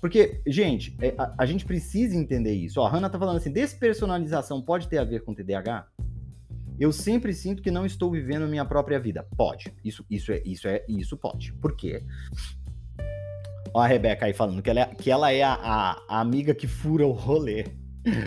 Porque, 0.00 0.40
gente, 0.46 0.96
é, 1.00 1.14
a, 1.18 1.34
a 1.38 1.46
gente 1.46 1.64
precisa 1.64 2.16
entender 2.16 2.54
isso. 2.54 2.80
Ó, 2.80 2.86
a 2.86 2.90
Hannah 2.90 3.10
tá 3.10 3.18
falando 3.18 3.36
assim: 3.36 3.52
despersonalização 3.52 4.62
pode 4.62 4.88
ter 4.88 4.98
a 4.98 5.04
ver 5.04 5.22
com 5.22 5.34
TDAH? 5.34 5.86
Eu 6.78 6.92
sempre 6.92 7.34
sinto 7.34 7.62
que 7.62 7.70
não 7.70 7.84
estou 7.84 8.10
vivendo 8.10 8.44
a 8.44 8.48
minha 8.48 8.64
própria 8.64 8.98
vida. 8.98 9.26
Pode. 9.36 9.70
Isso, 9.84 10.04
isso 10.08 10.32
é, 10.32 10.40
isso 10.46 10.66
é, 10.66 10.82
isso 10.88 11.14
pode. 11.14 11.52
Por 11.54 11.76
quê? 11.76 12.02
Ó, 13.72 13.80
a 13.80 13.86
Rebeca 13.86 14.26
aí 14.26 14.32
falando 14.32 14.62
que 14.62 14.70
ela 14.70 14.80
é, 14.80 14.86
que 14.86 15.10
ela 15.10 15.32
é 15.32 15.42
a, 15.42 15.96
a, 16.08 16.20
amiga 16.20 16.54
que 16.54 16.66
fura 16.66 17.06
o 17.06 17.12
rolê. 17.12 17.64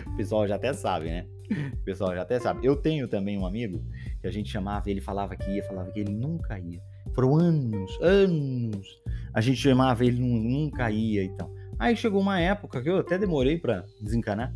O 0.06 0.16
pessoal 0.16 0.46
já 0.46 0.54
até 0.54 0.72
sabe, 0.72 1.06
né? 1.06 1.26
O 1.72 1.84
pessoal 1.84 2.14
já 2.14 2.22
até 2.22 2.38
sabe. 2.38 2.64
Eu 2.64 2.76
tenho 2.76 3.08
também 3.08 3.38
um 3.38 3.46
amigo 3.46 3.84
que 4.20 4.26
a 4.26 4.30
gente 4.30 4.50
chamava, 4.50 4.88
ele 4.88 5.00
falava 5.00 5.36
que 5.36 5.50
ia, 5.50 5.62
falava 5.64 5.90
que 5.90 6.00
ele 6.00 6.12
nunca 6.12 6.58
ia. 6.58 6.80
Foram 7.14 7.36
anos, 7.36 7.98
anos. 8.00 8.86
A 9.32 9.40
gente 9.40 9.58
chamava 9.58 10.04
ele, 10.04 10.20
nunca 10.20 10.90
ia 10.90 11.24
e 11.24 11.28
tal. 11.30 11.52
Aí 11.78 11.96
chegou 11.96 12.20
uma 12.20 12.40
época 12.40 12.80
que 12.82 12.88
eu 12.88 12.98
até 12.98 13.18
demorei 13.18 13.58
para 13.58 13.84
desencanar. 14.00 14.54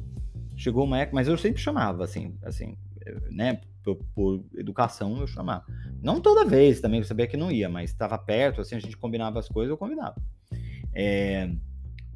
Chegou 0.57 0.85
uma 0.85 1.01
época, 1.01 1.15
mas 1.17 1.29
eu 1.29 1.37
sempre 1.37 1.61
chamava, 1.61 2.05
assim, 2.05 2.35
assim, 2.43 2.77
né, 3.31 3.61
por, 3.85 3.97
por, 4.15 4.45
educação 4.57 5.19
eu 5.19 5.27
chamava. 5.27 5.65
Não 6.03 6.21
toda 6.21 6.45
vez 6.45 6.81
também, 6.81 7.01
eu 7.01 7.05
sabia 7.05 7.27
que 7.27 7.37
não 7.37 7.51
ia, 7.51 7.69
mas 7.69 7.91
estava 7.91 8.19
perto, 8.19 8.61
assim, 8.61 8.77
a 8.77 8.81
gente 8.81 8.97
combinava 8.97 9.39
as 9.39 9.49
coisas, 9.49 9.71
eu 9.71 9.77
combinava. 9.77 10.17
É... 10.95 11.51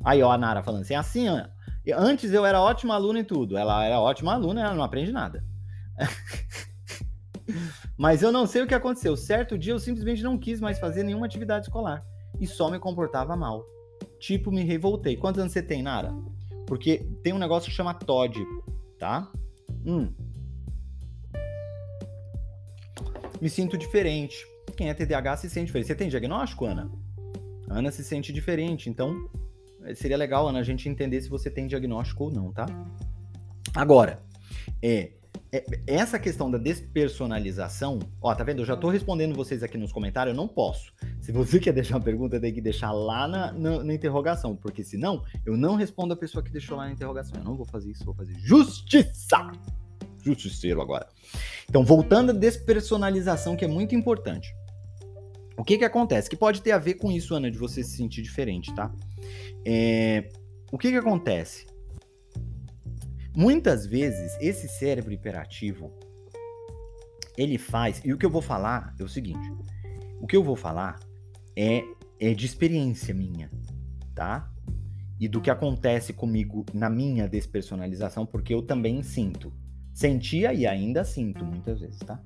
Aí, 0.05 0.23
ó, 0.23 0.33
a 0.33 0.39
Nara 0.39 0.63
falando 0.63 0.83
assim, 0.83 0.95
assim, 0.95 1.27
antes 1.95 2.33
eu 2.33 2.45
era 2.45 2.61
ótima 2.61 2.95
aluna 2.95 3.21
e 3.21 3.25
tudo. 3.25 3.57
Ela 3.57 3.85
era 3.85 4.01
ótima 4.01 4.35
aluna, 4.35 4.63
ela 4.63 4.75
não 4.75 4.85
aprende 4.85 5.13
nada. 5.13 5.45
Mas 7.97 8.23
eu 8.23 8.33
não 8.33 8.47
sei 8.47 8.63
o 8.63 8.67
que 8.67 8.75
aconteceu. 8.75 9.17
Certo 9.17 9.59
dia 9.59 9.73
eu 9.73 9.79
simplesmente 9.79 10.23
não 10.23 10.39
quis 10.39 10.61
mais 10.61 10.79
fazer 10.79 11.03
nenhuma 11.03 11.27
atividade 11.27 11.67
escolar 11.67 12.05
e 12.41 12.47
só 12.47 12.71
me 12.71 12.79
comportava 12.79 13.37
mal. 13.37 13.65
Tipo, 14.19 14.51
me 14.51 14.63
revoltei. 14.63 15.17
Quantos 15.17 15.41
anos 15.41 15.53
você 15.53 15.63
tem, 15.63 15.83
Nara? 15.83 16.13
Porque 16.67 17.07
tem 17.23 17.33
um 17.33 17.39
negócio 17.39 17.71
que 17.71 17.77
chama 17.77 17.95
TOD, 17.95 18.39
tá? 18.99 19.31
Hum. 19.85 20.13
Me 23.41 23.51
sinto 23.51 23.77
diferente. 23.77 24.37
Quem 24.77 24.89
é 24.89 24.95
TDAH 24.95 25.39
se 25.39 25.51
sente 25.51 25.67
diferente. 25.67 25.89
Você 25.89 25.95
tem 25.95 26.09
diagnóstico, 26.09 26.65
Ana? 26.65 26.91
Ana 27.79 27.91
se 27.91 28.05
sente 28.05 28.33
diferente, 28.33 28.89
então 28.89 29.29
eh, 29.85 29.95
seria 29.95 30.17
legal, 30.17 30.49
Ana, 30.49 30.61
a 30.61 30.63
gente 30.63 30.89
entender 30.89 31.21
se 31.21 31.29
você 31.29 31.51
tem 31.51 31.67
diagnóstico 31.67 32.25
ou 32.25 32.31
não, 32.31 32.53
tá? 32.53 32.67
Agora, 33.75 34.23
é, 34.83 35.13
é, 35.55 35.65
essa 35.87 36.19
questão 36.19 36.51
da 36.51 36.57
despersonalização, 36.57 37.99
ó, 38.23 38.35
tá 38.35 38.43
vendo? 38.43 38.61
Eu 38.63 38.65
já 38.65 38.75
tô 38.75 38.89
respondendo 38.89 39.35
vocês 39.35 39.63
aqui 39.63 39.77
nos 39.77 39.93
comentários, 39.93 40.35
eu 40.35 40.41
não 40.41 40.49
posso. 40.49 40.93
Se 41.21 41.31
você 41.31 41.59
quer 41.61 41.73
deixar 41.73 41.97
uma 41.97 42.03
pergunta, 42.03 42.41
tem 42.41 42.55
que 42.55 42.61
deixar 42.61 42.91
lá 42.91 43.29
na, 43.29 43.53
na, 43.53 43.85
na, 43.85 43.95
interrogação, 43.95 44.57
porque 44.57 44.83
senão 44.83 45.23
eu 45.45 45.57
não 45.57 45.75
respondo 45.75 46.15
a 46.15 46.17
pessoa 46.17 46.43
que 46.43 46.51
deixou 46.51 46.77
lá 46.77 46.87
na 46.87 46.93
interrogação. 46.93 47.39
Eu 47.39 47.45
não 47.45 47.55
vou 47.55 47.67
fazer 47.67 47.91
isso, 47.91 48.05
vou 48.05 48.15
fazer 48.15 48.35
justiça! 48.39 49.53
Justiceiro 50.25 50.81
agora. 50.81 51.07
Então, 51.69 51.85
voltando 51.85 52.31
à 52.31 52.33
despersonalização, 52.33 53.57
que 53.57 53.65
é 53.65 53.69
muito 53.69 53.95
importante. 53.95 54.55
O 55.57 55.65
que 55.65 55.79
que 55.79 55.85
acontece? 55.85 56.31
Que 56.31 56.37
pode 56.37 56.63
ter 56.63 56.73
a 56.73 56.79
ver 56.79 56.95
com 56.95 57.11
isso, 57.11 57.35
Ana, 57.35 57.51
de 57.51 57.59
você 57.59 57.83
se 57.83 57.97
sentir 57.97 58.23
diferente, 58.23 58.75
tá? 58.75 58.93
É, 59.65 60.29
o 60.71 60.79
que 60.79 60.91
que 60.91 60.97
acontece? 60.97 61.67
Muitas 63.35 63.87
vezes, 63.87 64.37
esse 64.41 64.69
cérebro 64.69 65.13
hiperativo, 65.13 65.93
ele 67.37 67.59
faz. 67.59 68.01
E 68.05 68.13
o 68.13 68.19
que 68.19 68.27
eu 68.27 68.31
vou 68.31 68.43
falar 68.43 68.95
é 68.99 69.03
o 69.03 69.09
seguinte: 69.09 69.53
o 70.21 70.27
que 70.27 70.37
eu 70.37 70.43
vou 70.43 70.57
falar 70.57 70.99
é, 71.57 71.83
é 72.21 72.35
de 72.35 72.47
experiência 72.47 73.15
minha, 73.15 73.51
tá? 74.15 74.51
E 75.19 75.29
do 75.29 75.41
que 75.41 75.51
acontece 75.51 76.13
comigo 76.13 76.67
na 76.75 76.91
minha 76.91 77.29
despersonalização, 77.29 78.27
porque 78.27 78.53
eu 78.53 78.63
também 78.63 79.03
sinto. 79.03 79.53
Sentia 79.95 80.53
e 80.53 80.67
ainda 80.67 81.05
sinto 81.05 81.45
muitas 81.45 81.81
vezes, 81.81 81.99
tá? 82.01 82.21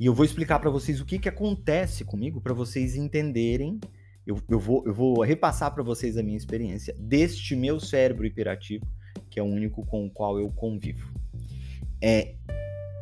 E 0.00 0.06
eu 0.06 0.14
vou 0.14 0.24
explicar 0.24 0.58
para 0.58 0.70
vocês 0.70 1.00
o 1.00 1.04
que, 1.04 1.18
que 1.18 1.28
acontece 1.28 2.04
comigo 2.04 2.40
para 2.40 2.54
vocês 2.54 2.96
entenderem. 2.96 3.78
Eu, 4.26 4.40
eu, 4.48 4.58
vou, 4.58 4.82
eu 4.86 4.94
vou 4.94 5.20
repassar 5.22 5.72
para 5.72 5.82
vocês 5.82 6.16
a 6.16 6.22
minha 6.22 6.36
experiência 6.36 6.94
deste 6.98 7.54
meu 7.54 7.78
cérebro 7.78 8.26
hiperativo 8.26 8.86
que 9.30 9.38
é 9.38 9.42
o 9.42 9.46
único 9.46 9.86
com 9.86 10.06
o 10.06 10.10
qual 10.10 10.38
eu 10.38 10.50
convivo. 10.50 11.12
É, 12.02 12.34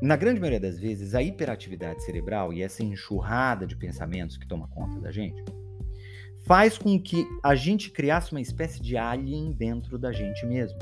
na 0.03 0.17
grande 0.17 0.41
maioria 0.41 0.61
das 0.61 0.79
vezes, 0.79 1.15
a 1.15 1.23
hiperatividade 1.23 2.05
cerebral 2.05 2.53
e 2.53 2.63
essa 2.63 2.85
enxurrada 2.85 3.67
de 3.67 3.77
pensamentos 3.77 4.37
que 4.37 4.47
toma 4.47 4.69
conta 4.69 5.01
da 5.01 5.11
gente 5.11 5.43
faz 6.45 6.79
com 6.79 6.99
que 7.01 7.27
a 7.43 7.55
gente 7.55 7.91
criasse 7.91 8.33
uma 8.33 8.41
espécie 8.41 8.81
de 8.81 8.97
alien 8.97 9.53
dentro 9.53 9.99
da 9.99 10.13
gente 10.13 10.47
mesmo. 10.47 10.79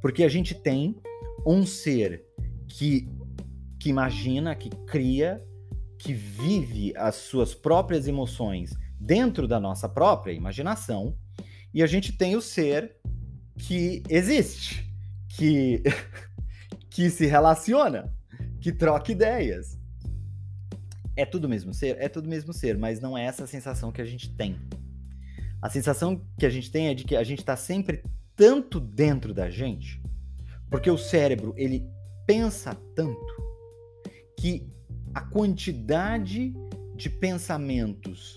Porque 0.00 0.24
a 0.24 0.28
gente 0.28 0.54
tem 0.54 0.96
um 1.46 1.64
ser 1.64 2.24
que, 2.66 3.08
que 3.86 3.90
imagina, 3.90 4.52
que 4.56 4.68
cria, 4.84 5.40
que 5.96 6.12
vive 6.12 6.92
as 6.96 7.14
suas 7.14 7.54
próprias 7.54 8.08
emoções 8.08 8.74
dentro 8.98 9.46
da 9.46 9.60
nossa 9.60 9.88
própria 9.88 10.32
imaginação, 10.32 11.16
e 11.72 11.84
a 11.84 11.86
gente 11.86 12.12
tem 12.12 12.34
o 12.34 12.42
ser 12.42 12.96
que 13.56 14.02
existe, 14.08 14.92
que, 15.28 15.84
que 16.90 17.08
se 17.08 17.26
relaciona, 17.26 18.12
que 18.60 18.72
troca 18.72 19.12
ideias. 19.12 19.78
É 21.14 21.24
tudo 21.24 21.48
mesmo 21.48 21.72
ser? 21.72 21.96
É 22.00 22.08
tudo 22.08 22.28
mesmo 22.28 22.52
ser, 22.52 22.76
mas 22.76 22.98
não 22.98 23.16
é 23.16 23.24
essa 23.24 23.44
a 23.44 23.46
sensação 23.46 23.92
que 23.92 24.02
a 24.02 24.04
gente 24.04 24.34
tem. 24.34 24.58
A 25.62 25.70
sensação 25.70 26.26
que 26.36 26.44
a 26.44 26.50
gente 26.50 26.72
tem 26.72 26.88
é 26.88 26.94
de 26.94 27.04
que 27.04 27.14
a 27.14 27.22
gente 27.22 27.38
está 27.38 27.56
sempre 27.56 28.02
tanto 28.34 28.80
dentro 28.80 29.32
da 29.32 29.48
gente, 29.48 30.02
porque 30.68 30.90
o 30.90 30.98
cérebro 30.98 31.54
ele 31.56 31.88
pensa 32.26 32.74
tanto 32.96 33.45
que 34.36 34.66
a 35.14 35.20
quantidade 35.22 36.54
de 36.94 37.10
pensamentos 37.10 38.36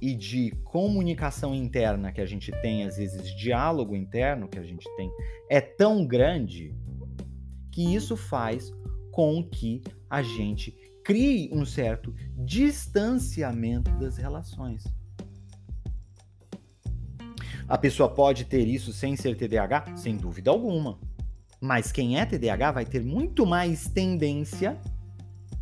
e 0.00 0.14
de 0.14 0.50
comunicação 0.64 1.54
interna 1.54 2.10
que 2.12 2.20
a 2.20 2.26
gente 2.26 2.50
tem, 2.62 2.84
às 2.84 2.96
vezes 2.96 3.34
diálogo 3.36 3.94
interno 3.94 4.48
que 4.48 4.58
a 4.58 4.62
gente 4.62 4.88
tem, 4.96 5.10
é 5.48 5.60
tão 5.60 6.06
grande 6.06 6.74
que 7.70 7.94
isso 7.94 8.16
faz 8.16 8.72
com 9.12 9.42
que 9.44 9.82
a 10.08 10.22
gente 10.22 10.74
crie 11.04 11.50
um 11.52 11.64
certo 11.64 12.14
distanciamento 12.36 13.90
das 13.98 14.16
relações. 14.16 14.84
A 17.68 17.78
pessoa 17.78 18.08
pode 18.08 18.46
ter 18.46 18.66
isso 18.66 18.92
sem 18.92 19.14
ser 19.14 19.36
TDAH? 19.36 19.96
Sem 19.96 20.16
dúvida 20.16 20.50
alguma. 20.50 20.98
Mas 21.60 21.92
quem 21.92 22.18
é 22.18 22.24
TDAH 22.24 22.72
vai 22.72 22.84
ter 22.84 23.04
muito 23.04 23.46
mais 23.46 23.88
tendência 23.88 24.76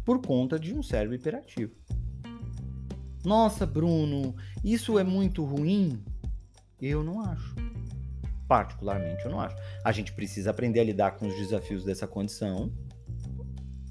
por 0.09 0.23
conta 0.23 0.59
de 0.59 0.73
um 0.73 0.83
cérebro 0.83 1.15
hiperativo. 1.15 1.71
Nossa, 3.23 3.67
Bruno, 3.67 4.35
isso 4.65 4.99
é 4.99 5.05
muito 5.05 5.45
ruim? 5.45 6.03
Eu 6.81 7.05
não 7.05 7.21
acho. 7.21 7.55
Particularmente, 8.49 9.27
eu 9.27 9.31
não 9.31 9.39
acho. 9.39 9.55
A 9.85 9.93
gente 9.93 10.15
precisa 10.15 10.49
aprender 10.49 10.81
a 10.81 10.85
lidar 10.85 11.11
com 11.19 11.29
os 11.29 11.35
desafios 11.37 11.85
dessa 11.85 12.07
condição, 12.07 12.73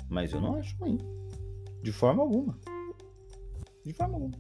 mas 0.10 0.34
eu 0.34 0.42
não 0.42 0.56
acho 0.56 0.76
ruim. 0.78 0.98
De 1.84 1.92
forma 1.92 2.24
alguma. 2.24 2.60
De 3.86 3.94
forma 3.94 4.16
alguma. 4.16 4.34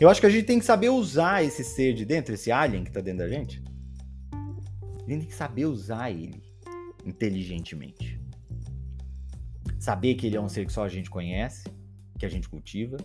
Eu 0.00 0.08
acho 0.08 0.20
que 0.20 0.28
a 0.28 0.30
gente 0.30 0.44
tem 0.44 0.60
que 0.60 0.64
saber 0.64 0.90
usar 0.90 1.42
esse 1.42 1.64
ser 1.64 1.92
de 1.92 2.04
dentro, 2.04 2.34
esse 2.34 2.52
alien 2.52 2.84
que 2.84 2.92
tá 2.92 3.00
dentro 3.00 3.18
da 3.18 3.28
gente. 3.28 3.60
A 4.32 5.10
gente 5.10 5.22
tem 5.22 5.28
que 5.28 5.34
saber 5.34 5.64
usar 5.64 6.08
ele 6.08 6.40
inteligentemente. 7.04 8.09
Saber 9.80 10.14
que 10.14 10.26
ele 10.26 10.36
é 10.36 10.40
um 10.40 10.48
ser 10.48 10.66
que 10.66 10.72
só 10.72 10.84
a 10.84 10.88
gente 10.88 11.08
conhece 11.08 11.64
que 12.18 12.26
a 12.26 12.28
gente 12.28 12.50
cultiva 12.50 12.98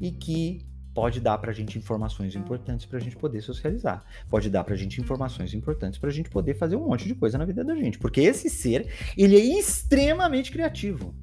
e 0.00 0.12
que 0.12 0.64
pode 0.94 1.18
dar 1.18 1.36
para 1.38 1.50
a 1.50 1.54
gente 1.54 1.76
informações 1.76 2.36
importantes 2.36 2.86
para 2.86 2.98
a 2.98 3.00
gente 3.00 3.16
poder 3.16 3.40
socializar. 3.42 4.04
Pode 4.30 4.48
dar 4.48 4.62
para 4.62 4.74
a 4.74 4.76
gente 4.76 5.00
informações 5.00 5.52
importantes 5.52 5.98
para 5.98 6.08
a 6.08 6.12
gente 6.12 6.30
poder 6.30 6.54
fazer 6.54 6.76
um 6.76 6.86
monte 6.86 7.08
de 7.08 7.16
coisa 7.16 7.36
na 7.36 7.44
vida 7.44 7.64
da 7.64 7.74
gente. 7.74 7.98
Porque 7.98 8.20
esse 8.20 8.48
ser, 8.48 8.86
ele 9.18 9.34
é 9.34 9.58
extremamente 9.58 10.52
criativo. 10.52 11.16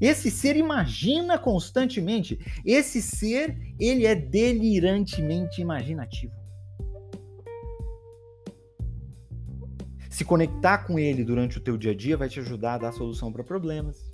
Esse 0.00 0.28
ser 0.28 0.56
imagina 0.56 1.38
constantemente. 1.38 2.36
Esse 2.64 3.00
ser, 3.00 3.56
ele 3.78 4.06
é 4.06 4.16
delirantemente 4.16 5.60
imaginativo. 5.60 6.43
Se 10.14 10.24
conectar 10.24 10.78
com 10.86 10.98
ele 10.98 11.24
durante 11.24 11.58
o 11.58 11.60
teu 11.60 11.76
dia 11.76 11.92
a 11.92 11.94
dia 11.94 12.16
vai 12.16 12.28
te 12.28 12.40
ajudar 12.40 12.74
a 12.74 12.78
dar 12.78 12.92
solução 12.92 13.32
para 13.32 13.44
problemas 13.44 14.10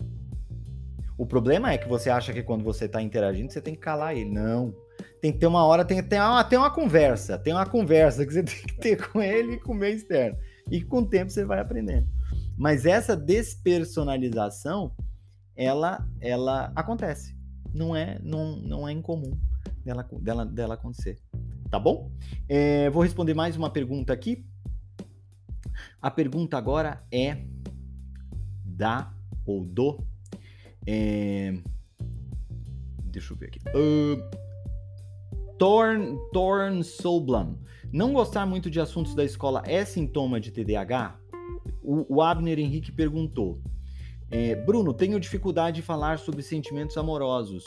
o 1.21 1.27
problema 1.27 1.71
é 1.71 1.77
que 1.77 1.87
você 1.87 2.09
acha 2.09 2.33
que 2.33 2.43
quando 2.43 2.65
você 2.65 2.87
está 2.87 3.03
interagindo, 3.03 3.53
você 3.53 3.61
tem 3.61 3.75
que 3.75 3.81
calar 3.83 4.17
ele. 4.17 4.31
Não. 4.31 4.75
Tem 5.21 5.31
que 5.31 5.37
ter 5.37 5.47
uma 5.47 5.67
hora, 5.67 5.85
tem 5.85 6.03
ter 6.03 6.19
uma, 6.19 6.43
tem 6.43 6.59
uma 6.59 6.71
conversa. 6.71 7.37
Tem 7.37 7.53
uma 7.53 7.67
conversa 7.67 8.25
que 8.25 8.33
você 8.33 8.41
tem 8.43 8.63
que 8.63 8.75
ter 8.79 9.07
com 9.07 9.21
ele 9.21 9.53
e 9.53 9.61
com 9.61 9.73
o 9.73 9.75
meio 9.75 9.95
externo. 9.95 10.39
E 10.71 10.81
com 10.81 11.01
o 11.01 11.07
tempo 11.07 11.31
você 11.31 11.45
vai 11.45 11.61
aprendendo. 11.61 12.09
Mas 12.57 12.87
essa 12.87 13.15
despersonalização, 13.15 14.97
ela, 15.55 16.09
ela 16.23 16.73
acontece. 16.75 17.37
Não 17.71 17.95
é, 17.95 18.19
não, 18.23 18.57
não 18.57 18.89
é 18.89 18.93
incomum 18.93 19.39
dela, 19.85 20.09
dela, 20.23 20.47
dela 20.47 20.73
acontecer. 20.73 21.19
Tá 21.71 21.79
bom? 21.79 22.11
É, 22.49 22.89
vou 22.89 23.03
responder 23.03 23.35
mais 23.35 23.59
uma 23.59 23.69
pergunta 23.69 24.11
aqui. 24.11 24.43
A 26.01 26.11
pergunta 26.11 26.57
agora 26.57 27.05
é 27.13 27.45
da 28.65 29.13
ou 29.45 29.65
do 29.65 29.99
é... 30.87 31.59
Deixa 33.05 33.33
eu 33.33 33.37
ver 33.37 33.47
aqui. 33.47 33.59
Uh... 33.75 34.41
Torn, 35.59 36.17
Torn 36.33 36.83
Soulblum. 36.83 37.59
Não 37.93 38.15
gostar 38.15 38.47
muito 38.47 38.71
de 38.71 38.81
assuntos 38.81 39.15
da 39.15 39.25
escola 39.25 39.63
é 39.67 39.85
sintoma 39.85 40.41
de 40.41 40.51
TDAH? 40.51 41.19
O, 41.83 42.17
o 42.17 42.23
Abner 42.23 42.59
Henrique 42.59 42.91
perguntou. 42.91 43.61
É, 44.31 44.55
Bruno, 44.55 44.95
tenho 44.95 45.21
dificuldade 45.21 45.77
de 45.77 45.83
falar 45.83 46.19
sobre 46.19 46.41
sentimentos 46.41 46.97
amorosos. 46.97 47.65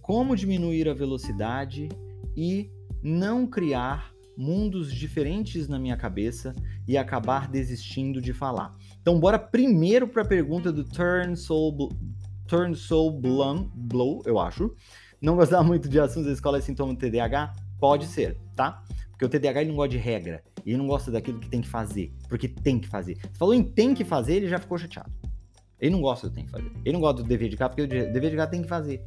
Como 0.00 0.36
diminuir 0.36 0.88
a 0.88 0.94
velocidade 0.94 1.88
e 2.36 2.70
não 3.02 3.46
criar 3.46 4.12
mundos 4.38 4.94
diferentes 4.94 5.66
na 5.66 5.80
minha 5.80 5.96
cabeça 5.96 6.54
e 6.86 6.96
acabar 6.96 7.48
desistindo 7.48 8.22
de 8.22 8.32
falar. 8.32 8.72
Então, 9.02 9.18
bora 9.18 9.36
primeiro 9.36 10.06
para 10.06 10.22
a 10.22 10.24
pergunta 10.24 10.70
do 10.70 10.84
Turn 10.84 11.36
Soul, 11.36 11.90
Turn 12.46 12.76
Soul 12.76 13.20
Blum, 13.20 13.68
Blow, 13.74 14.22
eu 14.24 14.38
acho. 14.38 14.72
Não 15.20 15.34
gostar 15.34 15.64
muito 15.64 15.88
de 15.88 15.98
assuntos 15.98 16.26
da 16.26 16.32
escola 16.32 16.58
é 16.58 16.60
sintoma 16.60 16.94
do 16.94 16.98
TDAH? 17.00 17.52
Pode 17.80 18.06
ser, 18.06 18.38
tá? 18.54 18.84
Porque 19.10 19.24
o 19.24 19.28
TDAH 19.28 19.62
ele 19.62 19.70
não 19.70 19.76
gosta 19.76 19.90
de 19.90 19.98
regra. 19.98 20.44
Ele 20.64 20.76
não 20.76 20.86
gosta 20.86 21.10
daquilo 21.10 21.40
que 21.40 21.48
tem 21.48 21.60
que 21.60 21.68
fazer. 21.68 22.14
Porque 22.28 22.46
tem 22.46 22.78
que 22.78 22.86
fazer. 22.86 23.16
Você 23.16 23.36
falou 23.36 23.54
em 23.54 23.64
tem 23.64 23.92
que 23.92 24.04
fazer, 24.04 24.36
ele 24.36 24.46
já 24.46 24.60
ficou 24.60 24.78
chateado. 24.78 25.10
Ele 25.80 25.90
não 25.90 26.00
gosta 26.00 26.28
do 26.28 26.34
tem 26.34 26.44
que 26.44 26.52
fazer. 26.52 26.70
Ele 26.84 26.92
não 26.92 27.00
gosta 27.00 27.24
do 27.24 27.28
dever 27.28 27.48
de 27.48 27.56
casa, 27.56 27.70
porque 27.70 27.82
o 27.82 27.88
dever 27.88 28.30
de 28.30 28.36
casa 28.36 28.50
tem 28.52 28.62
que 28.62 28.68
fazer. 28.68 29.02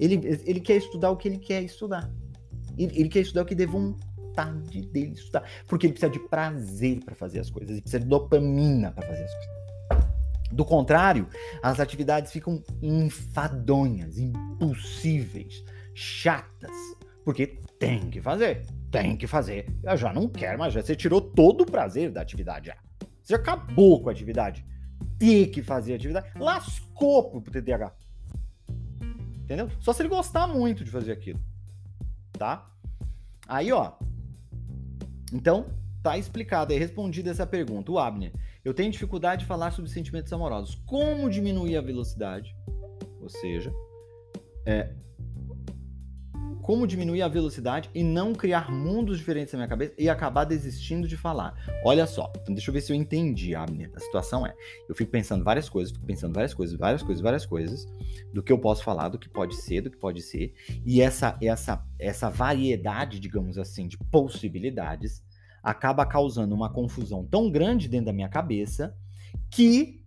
Ele, 0.00 0.20
ele 0.44 0.60
quer 0.60 0.76
estudar 0.78 1.10
o 1.10 1.16
que 1.16 1.28
ele 1.28 1.38
quer 1.38 1.62
estudar. 1.62 2.10
Ele, 2.76 2.92
ele 2.98 3.08
quer 3.08 3.20
estudar 3.20 3.42
o 3.42 3.44
que 3.44 3.54
dê 3.54 3.66
vontade 4.32 4.82
dele 4.82 5.12
estudar. 5.12 5.44
Porque 5.68 5.86
ele 5.86 5.92
precisa 5.92 6.10
de 6.10 6.18
prazer 6.18 7.04
para 7.04 7.14
fazer 7.14 7.40
as 7.40 7.50
coisas. 7.50 7.70
Ele 7.70 7.82
precisa 7.82 8.00
de 8.00 8.06
dopamina 8.06 8.90
para 8.90 9.06
fazer 9.06 9.24
as 9.24 9.34
coisas. 9.34 9.62
Do 10.50 10.64
contrário, 10.64 11.28
as 11.62 11.80
atividades 11.80 12.32
ficam 12.32 12.62
enfadonhas, 12.82 14.18
impossíveis, 14.18 15.64
chatas. 15.94 16.70
Porque 17.24 17.58
tem 17.78 18.10
que 18.10 18.20
fazer. 18.20 18.66
Tem 18.90 19.16
que 19.16 19.26
fazer. 19.26 19.66
Eu 19.82 19.96
já 19.96 20.12
não 20.12 20.28
quero 20.28 20.58
mais. 20.58 20.74
Você 20.74 20.94
tirou 20.94 21.20
todo 21.20 21.62
o 21.62 21.66
prazer 21.66 22.10
da 22.10 22.20
atividade 22.20 22.66
já. 22.66 22.76
Você 23.22 23.34
acabou 23.34 24.02
com 24.02 24.08
a 24.08 24.12
atividade 24.12 24.64
ter 25.18 25.46
que 25.46 25.62
fazer 25.62 25.94
atividade, 25.94 26.28
lascou 26.36 27.40
pro 27.40 27.52
TDAH. 27.52 27.92
Entendeu? 29.44 29.70
Só 29.80 29.92
se 29.92 30.02
ele 30.02 30.08
gostar 30.08 30.46
muito 30.48 30.84
de 30.84 30.90
fazer 30.90 31.12
aquilo. 31.12 31.40
Tá? 32.32 32.68
Aí, 33.46 33.72
ó. 33.72 33.92
Então, 35.32 35.66
tá 36.02 36.18
explicado 36.18 36.72
aí, 36.72 36.78
respondida 36.78 37.30
essa 37.30 37.46
pergunta. 37.46 37.90
O 37.90 37.98
Abner, 37.98 38.32
eu 38.64 38.74
tenho 38.74 38.90
dificuldade 38.90 39.42
de 39.42 39.48
falar 39.48 39.70
sobre 39.70 39.90
sentimentos 39.90 40.32
amorosos. 40.32 40.74
Como 40.86 41.30
diminuir 41.30 41.76
a 41.76 41.80
velocidade? 41.80 42.54
Ou 43.20 43.28
seja, 43.28 43.72
é, 44.66 44.92
como 46.62 46.86
diminuir 46.86 47.22
a 47.22 47.28
velocidade 47.28 47.90
e 47.92 48.04
não 48.04 48.32
criar 48.32 48.70
mundos 48.70 49.18
diferentes 49.18 49.52
na 49.52 49.58
minha 49.58 49.68
cabeça 49.68 49.92
e 49.98 50.08
acabar 50.08 50.44
desistindo 50.44 51.08
de 51.08 51.16
falar. 51.16 51.54
Olha 51.84 52.06
só, 52.06 52.32
então 52.40 52.54
deixa 52.54 52.70
eu 52.70 52.72
ver 52.72 52.80
se 52.80 52.92
eu 52.92 52.96
entendi, 52.96 53.54
Abner. 53.54 53.90
A 53.94 54.00
situação 54.00 54.46
é, 54.46 54.54
eu 54.88 54.94
fico 54.94 55.10
pensando 55.10 55.44
várias 55.44 55.68
coisas, 55.68 55.92
fico 55.92 56.06
pensando 56.06 56.32
várias 56.32 56.54
coisas, 56.54 56.78
várias 56.78 57.02
coisas, 57.02 57.20
várias 57.20 57.44
coisas, 57.44 57.86
do 58.32 58.42
que 58.42 58.52
eu 58.52 58.58
posso 58.58 58.84
falar, 58.84 59.08
do 59.08 59.18
que 59.18 59.28
pode 59.28 59.56
ser, 59.56 59.80
do 59.82 59.90
que 59.90 59.96
pode 59.96 60.22
ser, 60.22 60.54
e 60.86 61.02
essa 61.02 61.36
essa 61.42 61.84
essa 61.98 62.30
variedade, 62.30 63.18
digamos 63.18 63.58
assim, 63.58 63.88
de 63.88 63.98
possibilidades 63.98 65.22
acaba 65.62 66.06
causando 66.06 66.54
uma 66.54 66.72
confusão 66.72 67.24
tão 67.24 67.50
grande 67.50 67.88
dentro 67.88 68.06
da 68.06 68.12
minha 68.12 68.28
cabeça 68.28 68.96
que 69.50 70.00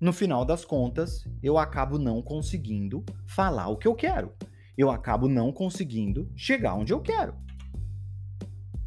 no 0.00 0.12
final 0.12 0.44
das 0.44 0.64
contas 0.64 1.26
eu 1.42 1.56
acabo 1.58 1.98
não 1.98 2.20
conseguindo 2.20 3.04
falar 3.24 3.68
o 3.68 3.76
que 3.76 3.86
eu 3.86 3.94
quero 3.94 4.32
eu 4.76 4.90
acabo 4.90 5.28
não 5.28 5.52
conseguindo 5.52 6.30
chegar 6.34 6.74
onde 6.74 6.92
eu 6.92 7.00
quero. 7.00 7.34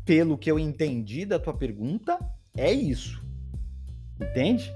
Pelo 0.03 0.37
que 0.37 0.49
eu 0.49 0.59
entendi 0.59 1.25
da 1.25 1.39
tua 1.39 1.53
pergunta, 1.53 2.19
é 2.55 2.71
isso. 2.71 3.23
Entende? 4.19 4.71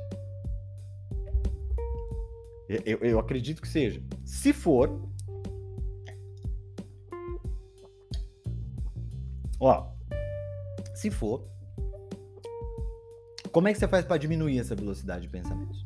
Eu, 2.67 2.99
eu 2.99 3.19
acredito 3.19 3.61
que 3.61 3.67
seja. 3.67 4.01
Se 4.23 4.53
for. 4.53 5.09
Ó. 9.59 9.91
Se 10.93 11.09
for. 11.09 11.47
Como 13.51 13.67
é 13.67 13.73
que 13.73 13.79
você 13.79 13.87
faz 13.87 14.05
para 14.05 14.17
diminuir 14.17 14.59
essa 14.59 14.75
velocidade 14.75 15.23
de 15.23 15.29
pensamentos? 15.29 15.85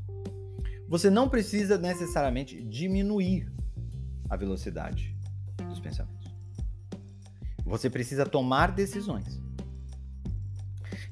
Você 0.90 1.10
não 1.10 1.30
precisa 1.30 1.78
necessariamente 1.78 2.62
diminuir 2.62 3.50
a 4.30 4.36
velocidade 4.36 5.13
pensamentos. 5.84 6.34
Você 7.66 7.90
precisa 7.90 8.26
tomar 8.26 8.72
decisões 8.72 9.42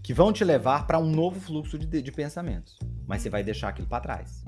que 0.04 0.14
vão 0.14 0.34
te 0.34 0.44
levar 0.44 0.88
para 0.88 1.00
um 1.00 1.10
novo 1.10 1.40
fluxo 1.40 1.78
de, 1.78 2.02
de 2.02 2.12
pensamentos, 2.12 2.78
mas 3.06 3.22
você 3.22 3.30
vai 3.30 3.44
deixar 3.44 3.70
aquilo 3.70 3.88
para 3.88 4.02
trás. 4.02 4.44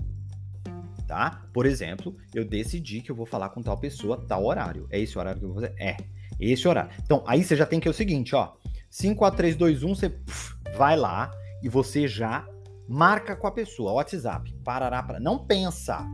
Tá? 1.08 1.44
Por 1.54 1.66
exemplo, 1.66 2.16
eu 2.34 2.44
decidi 2.44 3.02
que 3.02 3.12
eu 3.12 3.16
vou 3.16 3.26
falar 3.26 3.50
com 3.50 3.62
tal 3.62 3.78
pessoa 3.78 4.26
tal 4.26 4.46
horário. 4.46 4.88
É 4.90 5.00
esse 5.00 5.18
horário 5.18 5.40
que 5.40 5.46
eu 5.46 5.54
vou 5.54 5.62
fazer? 5.62 5.76
É, 5.80 5.98
esse 6.40 6.68
horário. 6.68 6.92
Então, 7.04 7.24
aí 7.28 7.44
você 7.44 7.56
já 7.56 7.66
tem 7.66 7.80
que 7.80 7.88
é 7.88 7.92
o 7.92 7.94
seguinte, 7.94 8.34
ó. 8.36 8.54
5, 8.90 9.18
4, 9.18 9.38
3, 9.38 9.56
2, 9.56 9.84
1, 9.84 9.96
você 9.96 10.10
puf, 10.10 10.56
vai 10.76 10.96
lá 10.96 11.32
e 11.62 11.70
você 11.70 12.08
já 12.08 12.48
marca 12.88 13.36
com 13.36 13.48
a 13.48 13.52
pessoa, 13.52 13.94
WhatsApp, 13.94 14.54
parará, 14.64 15.02
para 15.02 15.20
não 15.20 15.46
pensa, 15.46 16.06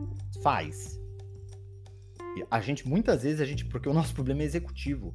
faz 0.42 0.99
a 2.50 2.60
gente, 2.60 2.86
muitas 2.88 3.22
vezes, 3.22 3.40
a 3.40 3.44
gente. 3.44 3.64
Porque 3.64 3.88
o 3.88 3.94
nosso 3.94 4.14
problema 4.14 4.42
é 4.42 4.44
executivo. 4.44 5.14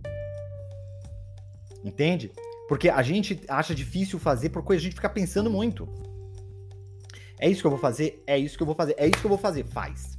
Entende? 1.84 2.32
Porque 2.67 2.89
a 2.89 3.01
gente 3.01 3.41
acha 3.47 3.75
difícil 3.75 4.17
fazer 4.17 4.49
por 4.49 4.63
coisa, 4.63 4.82
a 4.82 4.84
gente 4.84 4.95
fica 4.95 5.10
pensando 5.10 5.49
muito. 5.49 5.88
É 7.39 7.49
isso 7.49 7.62
que 7.62 7.67
eu 7.67 7.71
vou 7.71 7.80
fazer, 7.80 8.23
é 8.25 8.38
isso 8.38 8.58
que 8.58 8.63
eu 8.63 8.65
vou 8.65 8.75
fazer, 8.75 8.95
é 8.97 9.06
isso 9.06 9.19
que 9.19 9.25
eu 9.25 9.30
vou 9.30 9.38
fazer. 9.38 9.65
Faz. 9.65 10.17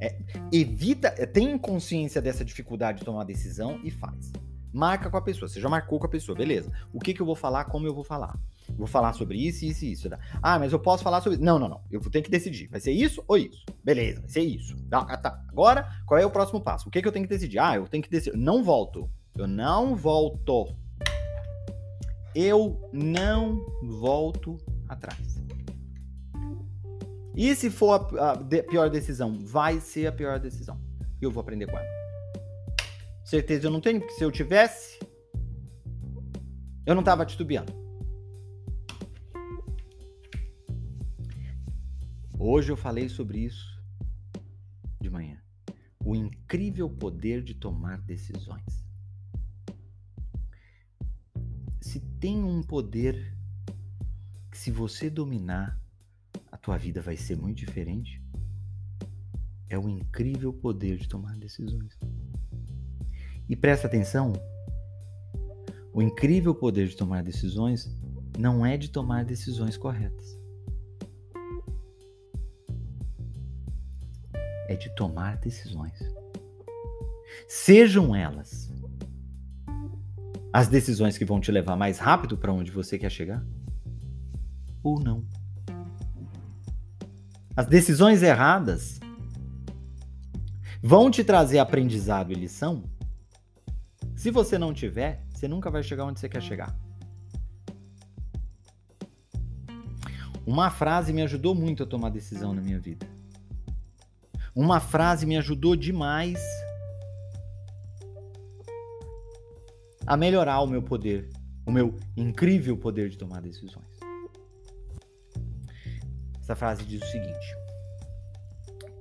É, 0.00 0.18
evita, 0.50 1.14
é, 1.16 1.24
tem 1.24 1.56
consciência 1.56 2.20
dessa 2.20 2.44
dificuldade 2.44 2.98
de 2.98 3.04
tomar 3.04 3.24
decisão 3.24 3.80
e 3.84 3.90
faz. 3.90 4.32
Marca 4.72 5.08
com 5.08 5.16
a 5.16 5.22
pessoa, 5.22 5.48
você 5.48 5.60
já 5.60 5.68
marcou 5.68 6.00
com 6.00 6.06
a 6.06 6.08
pessoa, 6.08 6.36
beleza. 6.36 6.72
O 6.92 6.98
que, 6.98 7.14
que 7.14 7.22
eu 7.22 7.26
vou 7.26 7.36
falar, 7.36 7.66
como 7.66 7.86
eu 7.86 7.94
vou 7.94 8.02
falar. 8.02 8.36
Vou 8.70 8.86
falar 8.86 9.12
sobre 9.12 9.38
isso, 9.38 9.64
isso 9.64 9.84
e 9.84 9.92
isso. 9.92 10.08
Tá? 10.08 10.18
Ah, 10.42 10.58
mas 10.58 10.72
eu 10.72 10.78
posso 10.78 11.02
falar 11.02 11.20
sobre. 11.20 11.38
Não, 11.38 11.58
não, 11.58 11.68
não. 11.68 11.80
Eu 11.90 12.00
vou 12.00 12.10
ter 12.10 12.22
que 12.22 12.30
decidir. 12.30 12.68
Vai 12.68 12.80
ser 12.80 12.92
isso 12.92 13.22
ou 13.26 13.36
isso? 13.36 13.64
Beleza, 13.84 14.20
vai 14.20 14.28
ser 14.28 14.42
isso. 14.42 14.76
Tá, 14.88 15.06
ah, 15.08 15.16
tá. 15.16 15.44
Agora, 15.48 15.88
qual 16.06 16.18
é 16.18 16.26
o 16.26 16.30
próximo 16.30 16.60
passo? 16.60 16.88
O 16.88 16.90
que, 16.90 17.02
que 17.02 17.08
eu 17.08 17.12
tenho 17.12 17.26
que 17.26 17.34
decidir? 17.34 17.58
Ah, 17.58 17.76
eu 17.76 17.86
tenho 17.86 18.02
que 18.02 18.10
decidir. 18.10 18.36
Não 18.36 18.62
volto. 18.62 19.10
Eu 19.36 19.46
não 19.46 19.96
volto. 19.96 20.74
Eu 22.34 22.90
não 22.92 23.66
volto 23.82 24.58
atrás. 24.88 25.40
E 27.34 27.54
se 27.54 27.70
for 27.70 28.14
a, 28.18 28.36
pior 28.62 28.90
decisão? 28.90 29.38
Vai 29.38 29.80
ser 29.80 30.06
a 30.06 30.12
pior 30.12 30.38
decisão. 30.38 30.78
Eu 31.20 31.30
vou 31.30 31.40
aprender 31.40 31.66
com 31.66 31.78
ela. 31.78 31.88
Certeza 33.24 33.66
eu 33.66 33.70
não 33.70 33.80
tenho, 33.80 34.00
porque 34.00 34.14
se 34.14 34.22
eu 34.22 34.30
tivesse, 34.30 34.98
eu 36.84 36.94
não 36.94 37.02
tava 37.02 37.24
titubeando. 37.24 37.81
Hoje 42.44 42.72
eu 42.72 42.76
falei 42.76 43.08
sobre 43.08 43.38
isso 43.38 43.80
de 45.00 45.08
manhã. 45.08 45.40
O 46.04 46.12
incrível 46.16 46.90
poder 46.90 47.40
de 47.40 47.54
tomar 47.54 48.00
decisões. 48.00 48.84
Se 51.80 52.00
tem 52.18 52.42
um 52.42 52.60
poder 52.60 53.32
que 54.50 54.58
se 54.58 54.72
você 54.72 55.08
dominar, 55.08 55.80
a 56.50 56.56
tua 56.56 56.76
vida 56.76 57.00
vai 57.00 57.16
ser 57.16 57.36
muito 57.36 57.58
diferente, 57.58 58.20
é 59.68 59.78
o 59.78 59.88
incrível 59.88 60.52
poder 60.52 60.98
de 60.98 61.08
tomar 61.08 61.36
decisões. 61.36 61.96
E 63.48 63.54
presta 63.54 63.86
atenção, 63.86 64.32
o 65.94 66.02
incrível 66.02 66.56
poder 66.56 66.88
de 66.88 66.96
tomar 66.96 67.22
decisões 67.22 67.88
não 68.36 68.66
é 68.66 68.76
de 68.76 68.90
tomar 68.90 69.24
decisões 69.24 69.76
corretas. 69.76 70.41
É 74.72 74.76
de 74.76 74.90
tomar 74.94 75.36
decisões. 75.36 75.92
Sejam 77.46 78.14
elas 78.16 78.70
as 80.52 80.68
decisões 80.68 81.16
que 81.16 81.24
vão 81.24 81.40
te 81.40 81.50
levar 81.50 81.76
mais 81.76 81.98
rápido 81.98 82.36
para 82.36 82.52
onde 82.52 82.70
você 82.70 82.98
quer 82.98 83.10
chegar 83.10 83.44
ou 84.82 85.00
não. 85.00 85.24
As 87.56 87.66
decisões 87.66 88.22
erradas 88.22 88.98
vão 90.82 91.10
te 91.10 91.22
trazer 91.22 91.58
aprendizado 91.58 92.32
e 92.32 92.34
lição. 92.34 92.84
Se 94.16 94.30
você 94.30 94.58
não 94.58 94.72
tiver, 94.72 95.24
você 95.30 95.46
nunca 95.46 95.70
vai 95.70 95.82
chegar 95.82 96.04
onde 96.04 96.18
você 96.18 96.28
quer 96.28 96.42
chegar. 96.42 96.74
Uma 100.46 100.70
frase 100.70 101.12
me 101.12 101.22
ajudou 101.22 101.54
muito 101.54 101.82
a 101.82 101.86
tomar 101.86 102.10
decisão 102.10 102.52
na 102.52 102.60
minha 102.60 102.80
vida. 102.80 103.11
Uma 104.54 104.80
frase 104.80 105.24
me 105.24 105.38
ajudou 105.38 105.74
demais 105.74 106.38
a 110.06 110.14
melhorar 110.14 110.60
o 110.60 110.66
meu 110.66 110.82
poder, 110.82 111.30
o 111.64 111.72
meu 111.72 111.96
incrível 112.14 112.76
poder 112.76 113.08
de 113.08 113.16
tomar 113.16 113.40
decisões. 113.40 113.98
Essa 116.38 116.54
frase 116.54 116.84
diz 116.84 117.02
o 117.02 117.06
seguinte: 117.06 117.56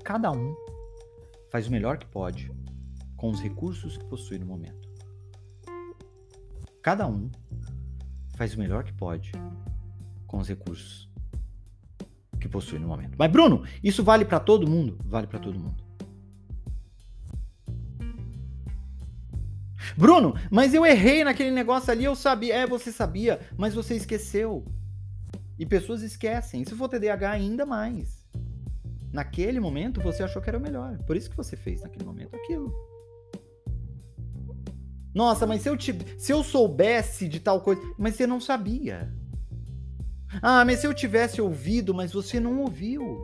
Cada 0.05 0.31
um 0.31 0.55
faz 1.51 1.67
o 1.67 1.71
melhor 1.71 1.97
que 1.97 2.05
pode 2.05 2.49
com 3.17 3.29
os 3.29 3.41
recursos 3.41 3.97
que 3.97 4.05
possui 4.05 4.39
no 4.39 4.45
momento. 4.45 4.89
Cada 6.81 7.05
um 7.05 7.29
faz 8.37 8.55
o 8.55 8.59
melhor 8.59 8.85
que 8.85 8.93
pode 8.93 9.33
com 10.27 10.37
os 10.37 10.47
recursos 10.47 11.11
que 12.41 12.49
possui 12.49 12.80
no 12.80 12.88
momento. 12.88 13.15
Mas 13.17 13.32
Bruno, 13.32 13.63
isso 13.84 14.04
vale 14.04 14.25
para 14.25 14.39
todo 14.39 14.69
mundo? 14.69 14.97
Vale 15.06 15.27
para 15.27 15.39
todo 15.39 15.58
mundo. 15.58 15.82
Bruno, 19.95 20.36
mas 20.49 20.73
eu 20.73 20.86
errei 20.86 21.23
naquele 21.23 21.51
negócio 21.51 21.91
ali, 21.91 22.04
eu 22.04 22.15
sabia. 22.15 22.56
É, 22.56 22.67
você 22.67 22.91
sabia, 22.91 23.39
mas 23.58 23.73
você 23.73 23.95
esqueceu. 23.95 24.65
E 25.58 25.65
pessoas 25.65 26.01
esquecem. 26.01 26.65
Se 26.65 26.75
for 26.75 26.89
TDAH, 26.89 27.32
ainda 27.32 27.65
mais. 27.65 28.25
Naquele 29.13 29.60
momento 29.60 30.01
você 30.01 30.23
achou 30.23 30.41
que 30.41 30.49
era 30.49 30.58
o 30.58 30.62
melhor. 30.62 30.97
Por 31.06 31.15
isso 31.15 31.30
que 31.30 31.38
você 31.38 31.56
fez 31.56 31.82
naquele 31.82 32.06
momento 32.06 32.36
aquilo. 32.36 32.73
Nossa, 35.13 35.45
mas 35.45 35.62
se 35.62 35.69
eu, 35.69 35.75
te, 35.75 35.93
se 36.17 36.32
eu 36.32 36.43
soubesse 36.43 37.27
de 37.27 37.39
tal 37.39 37.62
coisa. 37.62 37.82
Mas 37.97 38.15
você 38.15 38.25
não 38.25 38.39
sabia. 38.39 39.13
Ah, 40.41 40.63
mas 40.63 40.79
se 40.79 40.87
eu 40.87 40.93
tivesse 40.93 41.41
ouvido, 41.41 41.93
mas 41.93 42.13
você 42.13 42.39
não 42.39 42.59
ouviu. 42.59 43.19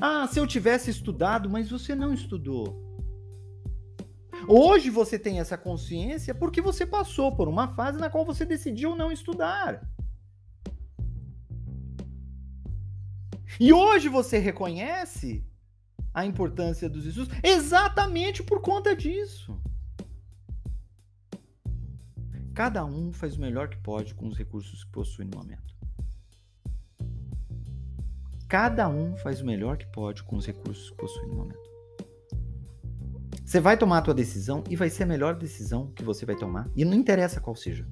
Ah, 0.00 0.26
se 0.26 0.38
eu 0.38 0.46
tivesse 0.46 0.90
estudado, 0.90 1.48
mas 1.48 1.70
você 1.70 1.94
não 1.94 2.12
estudou. 2.12 2.90
Hoje 4.48 4.90
você 4.90 5.18
tem 5.18 5.40
essa 5.40 5.56
consciência 5.56 6.34
porque 6.34 6.60
você 6.60 6.86
passou 6.86 7.34
por 7.34 7.48
uma 7.48 7.68
fase 7.68 7.98
na 7.98 8.08
qual 8.08 8.24
você 8.24 8.44
decidiu 8.44 8.94
não 8.94 9.12
estudar. 9.12 9.86
E 13.58 13.72
hoje 13.72 14.08
você 14.08 14.38
reconhece 14.38 15.44
a 16.14 16.24
importância 16.24 16.88
dos 16.88 17.04
estudos 17.04 17.34
exatamente 17.42 18.42
por 18.42 18.60
conta 18.60 18.96
disso. 18.96 19.60
Cada 22.54 22.84
um 22.84 23.12
faz 23.12 23.36
o 23.36 23.40
melhor 23.40 23.68
que 23.68 23.76
pode 23.78 24.14
com 24.14 24.26
os 24.26 24.36
recursos 24.36 24.84
que 24.84 24.90
possui 24.90 25.24
no 25.24 25.36
momento. 25.36 25.79
Cada 28.50 28.88
um 28.88 29.16
faz 29.16 29.40
o 29.40 29.46
melhor 29.46 29.76
que 29.76 29.86
pode 29.86 30.24
com 30.24 30.34
os 30.34 30.44
recursos 30.44 30.90
que 30.90 30.96
possui 30.96 31.24
no 31.28 31.36
momento. 31.36 31.70
Você 33.46 33.60
vai 33.60 33.76
tomar 33.76 33.98
a 33.98 34.02
tua 34.02 34.12
decisão 34.12 34.64
e 34.68 34.74
vai 34.74 34.90
ser 34.90 35.04
a 35.04 35.06
melhor 35.06 35.36
decisão 35.36 35.92
que 35.92 36.02
você 36.02 36.26
vai 36.26 36.34
tomar. 36.34 36.68
E 36.74 36.84
não 36.84 36.94
interessa 36.94 37.40
qual 37.40 37.54
seja. 37.54 37.86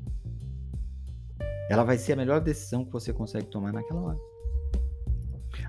Ela 1.71 1.85
vai 1.85 1.97
ser 1.97 2.14
a 2.14 2.16
melhor 2.16 2.40
decisão 2.40 2.85
que 2.85 2.90
você 2.90 3.12
consegue 3.12 3.47
tomar 3.47 3.73
naquela 3.73 4.01
hora. 4.01 4.18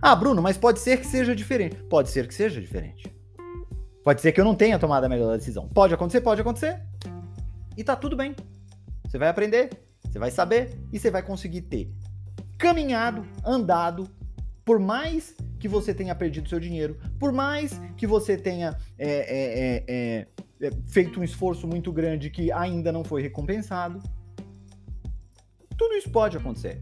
Ah, 0.01 0.15
Bruno, 0.15 0.41
mas 0.41 0.57
pode 0.57 0.79
ser 0.79 0.97
que 0.97 1.05
seja 1.05 1.35
diferente. 1.35 1.75
Pode 1.83 2.09
ser 2.09 2.27
que 2.27 2.33
seja 2.33 2.59
diferente. 2.59 3.15
Pode 4.03 4.21
ser 4.21 4.31
que 4.31 4.41
eu 4.41 4.45
não 4.45 4.55
tenha 4.55 4.79
tomado 4.79 5.03
a 5.03 5.09
melhor 5.09 5.37
decisão. 5.37 5.69
Pode 5.69 5.93
acontecer, 5.93 6.21
pode 6.21 6.41
acontecer. 6.41 6.81
E 7.77 7.83
tá 7.83 7.95
tudo 7.95 8.15
bem. 8.15 8.35
Você 9.07 9.19
vai 9.19 9.27
aprender, 9.27 9.69
você 10.03 10.17
vai 10.17 10.31
saber 10.31 10.75
e 10.91 10.97
você 10.97 11.11
vai 11.11 11.21
conseguir 11.21 11.61
ter 11.61 11.93
caminhado, 12.57 13.23
andado, 13.45 14.09
por 14.63 14.79
mais 14.79 15.35
que 15.59 15.67
você 15.67 15.93
tenha 15.93 16.15
perdido 16.15 16.49
seu 16.49 16.59
dinheiro, 16.59 16.99
por 17.19 17.31
mais 17.31 17.79
que 17.97 18.07
você 18.07 18.37
tenha 18.37 18.77
é, 18.97 19.09
é, 19.09 19.83
é, 19.87 20.27
é 20.67 20.71
feito 20.87 21.19
um 21.19 21.23
esforço 21.23 21.67
muito 21.67 21.91
grande 21.91 22.29
que 22.29 22.51
ainda 22.51 22.91
não 22.91 23.03
foi 23.03 23.21
recompensado. 23.21 24.01
Tudo 25.77 25.95
isso 25.95 26.09
pode 26.11 26.37
acontecer. 26.37 26.81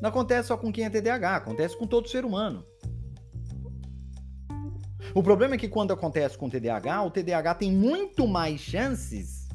Não 0.00 0.10
acontece 0.10 0.48
só 0.48 0.56
com 0.56 0.70
quem 0.70 0.84
é 0.84 0.90
TDAH, 0.90 1.36
acontece 1.36 1.76
com 1.76 1.86
todo 1.86 2.08
ser 2.08 2.24
humano. 2.24 2.64
O 5.14 5.22
problema 5.22 5.54
é 5.54 5.58
que 5.58 5.68
quando 5.68 5.92
acontece 5.92 6.36
com 6.36 6.46
o 6.46 6.50
TDAH, 6.50 7.04
o 7.04 7.10
TDAH 7.10 7.54
tem 7.54 7.72
muito 7.72 8.26
mais 8.26 8.60
chances 8.60 9.48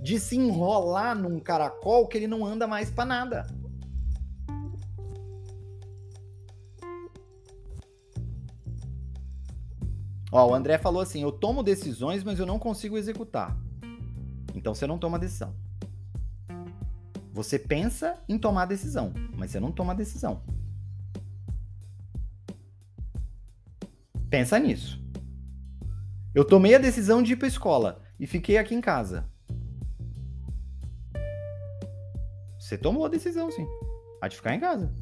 de 0.00 0.20
se 0.20 0.36
enrolar 0.36 1.18
num 1.18 1.40
caracol 1.40 2.06
que 2.06 2.16
ele 2.16 2.26
não 2.26 2.46
anda 2.46 2.66
mais 2.66 2.90
para 2.90 3.04
nada. 3.04 3.46
Ó, 10.36 10.50
o 10.50 10.54
André 10.54 10.76
falou 10.76 11.00
assim: 11.00 11.22
eu 11.22 11.32
tomo 11.32 11.62
decisões, 11.62 12.22
mas 12.22 12.38
eu 12.38 12.44
não 12.44 12.58
consigo 12.58 12.98
executar. 12.98 13.56
Então 14.54 14.74
você 14.74 14.86
não 14.86 14.98
toma 14.98 15.18
decisão. 15.18 15.56
Você 17.32 17.58
pensa 17.58 18.22
em 18.28 18.38
tomar 18.38 18.66
decisão, 18.66 19.14
mas 19.34 19.50
você 19.50 19.58
não 19.58 19.72
toma 19.72 19.94
decisão. 19.94 20.42
Pensa 24.28 24.58
nisso. 24.58 25.02
Eu 26.34 26.44
tomei 26.44 26.74
a 26.74 26.78
decisão 26.78 27.22
de 27.22 27.32
ir 27.32 27.36
para 27.36 27.48
escola 27.48 28.02
e 28.20 28.26
fiquei 28.26 28.58
aqui 28.58 28.74
em 28.74 28.80
casa. 28.82 29.26
Você 32.58 32.76
tomou 32.76 33.06
a 33.06 33.08
decisão, 33.08 33.50
sim. 33.50 33.66
A 34.20 34.28
de 34.28 34.36
ficar 34.36 34.54
em 34.54 34.60
casa. 34.60 34.92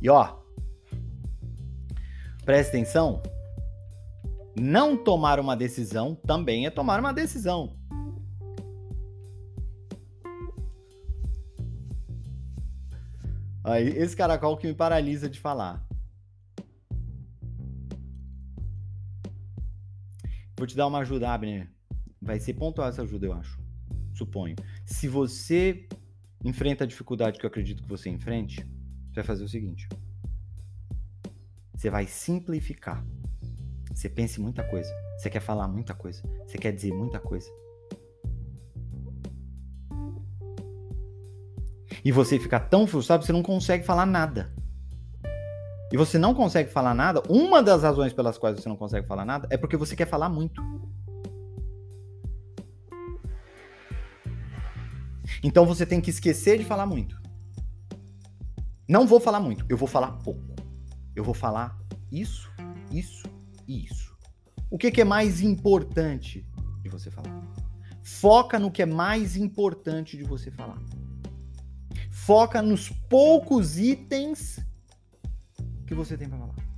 E 0.00 0.08
ó, 0.08 0.41
presta 2.44 2.76
atenção. 2.76 3.22
Não 4.58 4.96
tomar 4.96 5.40
uma 5.40 5.56
decisão 5.56 6.14
também 6.14 6.66
é 6.66 6.70
tomar 6.70 7.00
uma 7.00 7.12
decisão. 7.12 7.76
Aí, 13.64 13.88
esse 13.88 14.16
caracol 14.16 14.56
que 14.56 14.66
me 14.66 14.74
paralisa 14.74 15.28
de 15.28 15.38
falar. 15.38 15.86
Vou 20.58 20.66
te 20.66 20.76
dar 20.76 20.86
uma 20.86 20.98
ajuda, 20.98 21.32
Abner. 21.32 21.70
Vai 22.20 22.38
ser 22.38 22.54
pontual 22.54 22.88
essa 22.88 23.02
ajuda, 23.02 23.26
eu 23.26 23.32
acho. 23.32 23.60
Suponho. 24.14 24.56
Se 24.84 25.08
você 25.08 25.88
enfrenta 26.44 26.84
a 26.84 26.86
dificuldade 26.86 27.38
que 27.38 27.46
eu 27.46 27.48
acredito 27.48 27.82
que 27.82 27.88
você 27.88 28.10
enfrente, 28.10 28.66
você 29.08 29.14
vai 29.14 29.24
fazer 29.24 29.44
o 29.44 29.48
seguinte. 29.48 29.88
Você 31.82 31.90
vai 31.90 32.06
simplificar. 32.06 33.04
Você 33.92 34.08
pensa 34.08 34.38
em 34.38 34.44
muita 34.44 34.62
coisa. 34.62 34.88
Você 35.18 35.28
quer 35.28 35.40
falar 35.40 35.66
muita 35.66 35.92
coisa. 35.92 36.22
Você 36.46 36.56
quer 36.56 36.70
dizer 36.70 36.94
muita 36.94 37.18
coisa. 37.18 37.50
e 42.04 42.10
você 42.10 42.38
fica 42.38 42.58
tão 42.58 42.86
frustrado 42.86 43.20
que 43.20 43.26
você 43.26 43.32
não 43.32 43.42
consegue 43.42 43.84
falar 43.84 44.06
nada. 44.06 44.52
E 45.92 45.96
você 45.96 46.18
não 46.18 46.34
consegue 46.34 46.70
falar 46.70 46.94
nada, 46.94 47.22
uma 47.28 47.62
das 47.62 47.82
razões 47.82 48.12
pelas 48.12 48.38
quais 48.38 48.60
você 48.60 48.68
não 48.68 48.76
consegue 48.76 49.06
falar 49.06 49.24
nada 49.24 49.46
é 49.50 49.56
porque 49.56 49.76
você 49.76 49.94
quer 49.94 50.06
falar 50.06 50.28
muito. 50.28 50.62
Então 55.42 55.66
você 55.66 55.84
tem 55.84 56.00
que 56.00 56.10
esquecer 56.10 56.58
de 56.58 56.64
falar 56.64 56.86
muito. 56.86 57.20
Não 58.88 59.04
vou 59.04 59.20
falar 59.20 59.40
muito, 59.40 59.66
eu 59.68 59.76
vou 59.76 59.88
falar 59.88 60.12
pouco. 60.24 60.51
Eu 61.14 61.24
vou 61.24 61.34
falar 61.34 61.78
isso, 62.10 62.50
isso 62.90 63.26
e 63.66 63.84
isso. 63.84 64.16
O 64.70 64.78
que, 64.78 64.90
que 64.90 65.00
é 65.00 65.04
mais 65.04 65.40
importante 65.40 66.46
de 66.82 66.88
você 66.88 67.10
falar? 67.10 67.42
Foca 68.02 68.58
no 68.58 68.70
que 68.70 68.82
é 68.82 68.86
mais 68.86 69.36
importante 69.36 70.16
de 70.16 70.24
você 70.24 70.50
falar. 70.50 70.78
Foca 72.10 72.62
nos 72.62 72.88
poucos 72.88 73.78
itens 73.78 74.58
que 75.86 75.94
você 75.94 76.16
tem 76.16 76.28
para 76.28 76.38
falar. 76.38 76.72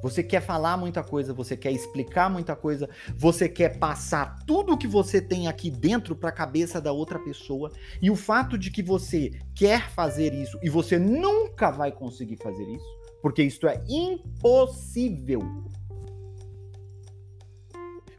Você 0.00 0.22
quer 0.22 0.40
falar 0.40 0.76
muita 0.76 1.02
coisa, 1.02 1.34
você 1.34 1.56
quer 1.56 1.72
explicar 1.72 2.30
muita 2.30 2.54
coisa, 2.54 2.88
você 3.16 3.48
quer 3.48 3.78
passar 3.78 4.38
tudo 4.46 4.72
o 4.72 4.78
que 4.78 4.86
você 4.86 5.20
tem 5.20 5.48
aqui 5.48 5.70
dentro 5.70 6.14
para 6.14 6.28
a 6.28 6.32
cabeça 6.32 6.80
da 6.80 6.92
outra 6.92 7.18
pessoa. 7.18 7.72
E 8.00 8.10
o 8.10 8.16
fato 8.16 8.56
de 8.56 8.70
que 8.70 8.82
você 8.82 9.38
quer 9.54 9.90
fazer 9.90 10.32
isso 10.32 10.58
e 10.62 10.70
você 10.70 10.98
nunca 10.98 11.70
vai 11.70 11.90
conseguir 11.90 12.36
fazer 12.36 12.64
isso, 12.64 12.97
porque 13.22 13.42
isto 13.42 13.66
é 13.66 13.82
impossível. 13.88 15.42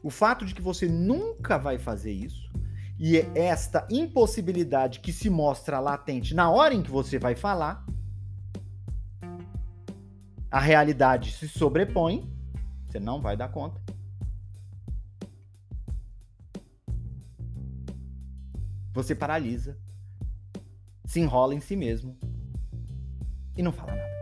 O 0.01 0.09
fato 0.09 0.45
de 0.45 0.53
que 0.53 0.61
você 0.61 0.87
nunca 0.87 1.57
vai 1.57 1.77
fazer 1.77 2.11
isso 2.11 2.49
e 2.97 3.17
é 3.17 3.31
esta 3.35 3.87
impossibilidade 3.89 4.99
que 4.99 5.13
se 5.13 5.29
mostra 5.29 5.79
latente 5.79 6.33
na 6.33 6.49
hora 6.49 6.73
em 6.73 6.81
que 6.81 6.91
você 6.91 7.17
vai 7.17 7.35
falar, 7.35 7.85
a 10.51 10.59
realidade 10.59 11.31
se 11.31 11.47
sobrepõe, 11.47 12.29
você 12.87 12.99
não 12.99 13.21
vai 13.21 13.37
dar 13.37 13.49
conta. 13.49 13.81
Você 18.93 19.13
paralisa, 19.13 19.77
se 21.05 21.19
enrola 21.19 21.53
em 21.53 21.59
si 21.59 21.75
mesmo 21.75 22.17
e 23.55 23.61
não 23.61 23.71
fala 23.71 23.95
nada. 23.95 24.18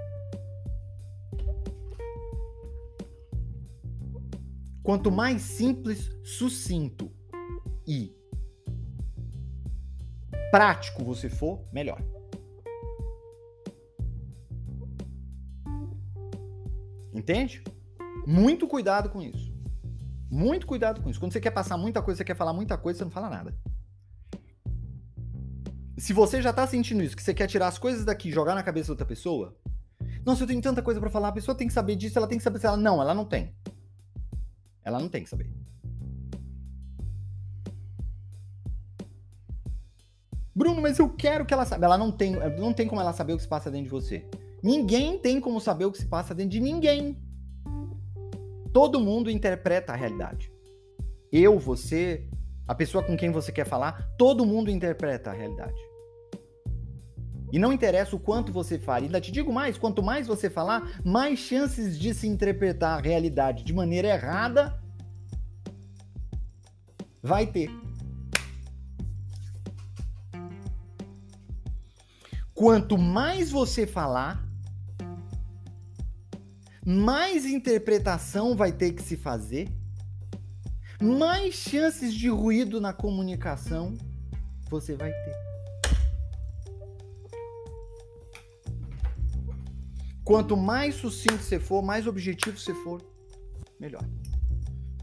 Quanto 4.88 5.12
mais 5.12 5.42
simples, 5.42 6.10
sucinto 6.24 7.12
e 7.86 8.16
prático 10.50 11.04
você 11.04 11.30
for, 11.30 11.62
melhor. 11.74 12.02
Entende? 17.14 17.62
Muito 18.26 18.66
cuidado 18.66 19.10
com 19.10 19.22
isso. 19.22 19.54
Muito 20.32 20.66
cuidado 20.66 21.02
com 21.02 21.10
isso. 21.10 21.20
Quando 21.20 21.34
você 21.34 21.42
quer 21.42 21.52
passar 21.52 21.76
muita 21.78 22.02
coisa, 22.02 22.20
você 22.20 22.24
quer 22.24 22.38
falar 22.38 22.54
muita 22.54 22.78
coisa, 22.78 23.00
você 23.00 23.04
não 23.04 23.12
fala 23.12 23.30
nada. 23.30 23.54
Se 25.98 26.14
você 26.14 26.42
já 26.42 26.54
tá 26.54 26.66
sentindo 26.66 27.04
isso, 27.04 27.18
que 27.18 27.24
você 27.24 27.34
quer 27.34 27.48
tirar 27.48 27.68
as 27.68 27.78
coisas 27.78 28.06
daqui 28.06 28.30
e 28.30 28.32
jogar 28.32 28.56
na 28.56 28.64
cabeça 28.64 28.88
da 28.88 28.94
outra 28.94 29.06
pessoa, 29.06 29.54
nossa, 30.26 30.44
eu 30.44 30.48
tenho 30.48 30.62
tanta 30.62 30.82
coisa 30.82 30.98
para 31.02 31.10
falar, 31.10 31.28
a 31.28 31.34
pessoa 31.34 31.58
tem 31.58 31.68
que 31.68 31.74
saber 31.74 31.98
disso, 31.98 32.18
ela 32.18 32.28
tem 32.28 32.38
que 32.38 32.44
saber 32.46 32.60
se 32.60 32.66
ela 32.66 32.78
não, 32.78 33.02
ela 33.02 33.14
não 33.14 33.26
tem. 33.26 33.54
Ela 34.88 35.02
não 35.02 35.10
tem 35.10 35.22
que 35.22 35.30
saber. 35.30 35.50
Bruno, 40.56 40.82
mas 40.82 40.98
eu 40.98 41.10
quero 41.10 41.46
que 41.46 41.54
ela 41.54 41.66
saiba. 41.66 41.86
Ela 41.86 41.98
não 41.98 42.10
tem, 42.10 42.32
não 42.58 42.72
tem 42.72 42.88
como 42.88 43.02
ela 43.02 43.12
saber 43.12 43.34
o 43.34 43.36
que 43.36 43.44
se 43.44 43.50
passa 43.50 43.70
dentro 43.70 43.84
de 43.84 43.92
você. 43.92 44.26
Ninguém 44.64 45.20
tem 45.20 45.42
como 45.42 45.60
saber 45.60 45.84
o 45.84 45.92
que 45.92 45.98
se 45.98 46.06
passa 46.06 46.34
dentro 46.34 46.52
de 46.52 46.62
ninguém. 46.62 47.18
Todo 48.72 49.02
mundo 49.02 49.30
interpreta 49.30 49.92
a 49.92 49.96
realidade. 49.98 50.50
Eu, 51.34 51.60
você, 51.60 52.26
a 52.66 52.74
pessoa 52.74 53.04
com 53.04 53.18
quem 53.18 53.30
você 53.30 53.52
quer 53.52 53.66
falar, 53.66 54.16
todo 54.18 54.46
mundo 54.46 54.72
interpreta 54.72 55.32
a 55.32 55.34
realidade. 55.34 55.87
E 57.52 57.58
não 57.58 57.72
interessa 57.72 58.16
o 58.16 58.20
quanto 58.20 58.52
você 58.52 58.78
fala. 58.78 59.06
Ainda 59.06 59.22
te 59.22 59.32
digo 59.32 59.52
mais: 59.54 59.78
quanto 59.78 60.04
mais 60.04 60.28
você 60.28 60.50
falar, 60.50 61.02
mais 61.04 61.40
chances 61.40 61.98
de 61.98 62.14
se 62.14 62.28
interpretar 62.28 62.98
a 62.98 63.02
realidade 63.02 63.64
de 63.64 63.74
maneira 63.74 64.10
errada 64.10 64.80
vai 67.22 67.46
ter. 67.46 67.70
Quanto 72.54 72.98
mais 72.98 73.52
você 73.52 73.86
falar, 73.86 74.44
mais 76.84 77.46
interpretação 77.46 78.56
vai 78.56 78.72
ter 78.72 78.94
que 78.94 79.04
se 79.04 79.16
fazer, 79.16 79.70
mais 81.00 81.54
chances 81.54 82.14
de 82.14 82.30
ruído 82.30 82.82
na 82.82 82.94
comunicação 82.94 83.96
você 84.70 84.96
vai 84.96 85.12
ter. 85.12 85.47
Quanto 90.28 90.58
mais 90.58 90.96
sucinto 90.96 91.38
você 91.38 91.58
for, 91.58 91.82
mais 91.82 92.06
objetivo 92.06 92.58
você 92.58 92.74
for, 92.74 93.02
melhor. 93.80 94.04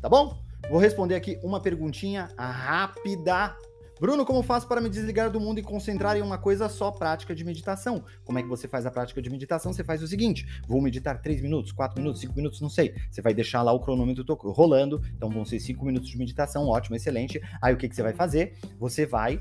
Tá 0.03 0.07
bom? 0.07 0.39
Vou 0.69 0.79
responder 0.79 1.15
aqui 1.15 1.41
uma 1.43 1.63
perguntinha 1.63 2.29
rápida. 2.37 3.57
Bruno, 3.99 4.27
como 4.27 4.43
faço 4.43 4.69
para 4.69 4.83
me 4.83 4.91
desligar 4.91 5.31
do 5.31 5.41
mundo 5.41 5.59
e 5.59 5.63
concentrar 5.63 6.15
em 6.15 6.21
uma 6.21 6.37
coisa 6.37 6.69
só, 6.69 6.91
prática 6.91 7.35
de 7.35 7.43
meditação? 7.43 8.05
Como 8.23 8.39
é 8.39 8.43
que 8.43 8.49
você 8.51 8.69
faz 8.69 8.85
a 8.85 8.91
prática 8.91 9.23
de 9.23 9.31
meditação? 9.31 9.73
Você 9.73 9.83
faz 9.83 10.03
o 10.03 10.07
seguinte: 10.07 10.47
vou 10.69 10.83
meditar 10.83 11.23
3 11.23 11.41
minutos, 11.41 11.73
4 11.73 11.99
minutos, 11.99 12.21
5 12.21 12.35
minutos, 12.37 12.61
não 12.61 12.69
sei. 12.69 12.95
Você 13.11 13.23
vai 13.23 13.33
deixar 13.33 13.63
lá 13.63 13.73
o 13.73 13.81
cronômetro 13.81 14.27
rolando, 14.53 15.01
então 15.17 15.31
vão 15.31 15.47
ser 15.47 15.59
5 15.59 15.87
minutos 15.87 16.11
de 16.11 16.19
meditação, 16.19 16.67
ótimo, 16.67 16.97
excelente. 16.97 17.41
Aí 17.63 17.73
o 17.73 17.79
que, 17.79 17.89
que 17.89 17.97
você 17.97 18.03
vai 18.03 18.13
fazer? 18.13 18.59
Você 18.79 19.07
vai 19.07 19.41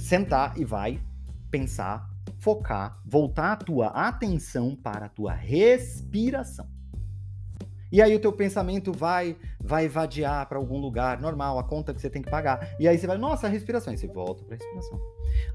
sentar 0.00 0.56
e 0.56 0.64
vai 0.64 0.98
pensar 1.50 2.07
focar, 2.38 3.00
voltar 3.04 3.52
a 3.52 3.56
tua 3.56 3.86
atenção 3.88 4.76
para 4.76 5.06
a 5.06 5.08
tua 5.08 5.32
respiração. 5.32 6.68
E 7.90 8.02
aí 8.02 8.14
o 8.14 8.20
teu 8.20 8.32
pensamento 8.32 8.92
vai 8.92 9.36
vai 9.58 9.88
vadiar 9.88 10.46
para 10.46 10.58
algum 10.58 10.78
lugar 10.78 11.20
normal, 11.20 11.58
a 11.58 11.64
conta 11.64 11.94
que 11.94 12.00
você 12.00 12.10
tem 12.10 12.22
que 12.22 12.30
pagar. 12.30 12.76
E 12.78 12.86
aí 12.86 12.98
você 12.98 13.06
vai, 13.06 13.18
nossa, 13.18 13.46
a 13.46 13.50
respiração, 13.50 13.92
e 13.92 13.98
você 13.98 14.06
volta 14.06 14.44
para 14.44 14.54
a 14.54 14.58
respiração. 14.58 15.00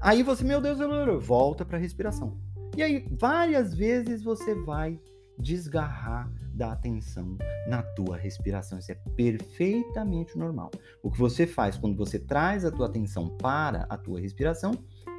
Aí 0.00 0.22
você, 0.22 0.44
meu 0.44 0.60
Deus, 0.60 0.78
volta 1.22 1.64
para 1.64 1.76
a 1.76 1.80
respiração. 1.80 2.36
E 2.76 2.82
aí 2.82 3.06
várias 3.10 3.74
vezes 3.74 4.22
você 4.22 4.54
vai 4.54 4.98
desgarrar 5.38 6.30
da 6.54 6.72
atenção 6.72 7.36
na 7.66 7.82
tua 7.82 8.16
respiração. 8.16 8.78
Isso 8.78 8.92
é 8.92 8.94
perfeitamente 9.16 10.36
normal. 10.38 10.70
O 11.02 11.10
que 11.10 11.18
você 11.18 11.46
faz 11.46 11.76
quando 11.76 11.96
você 11.96 12.18
traz 12.18 12.64
a 12.64 12.70
tua 12.70 12.86
atenção 12.86 13.28
para 13.36 13.86
a 13.88 13.96
tua 13.96 14.20
respiração 14.20 14.72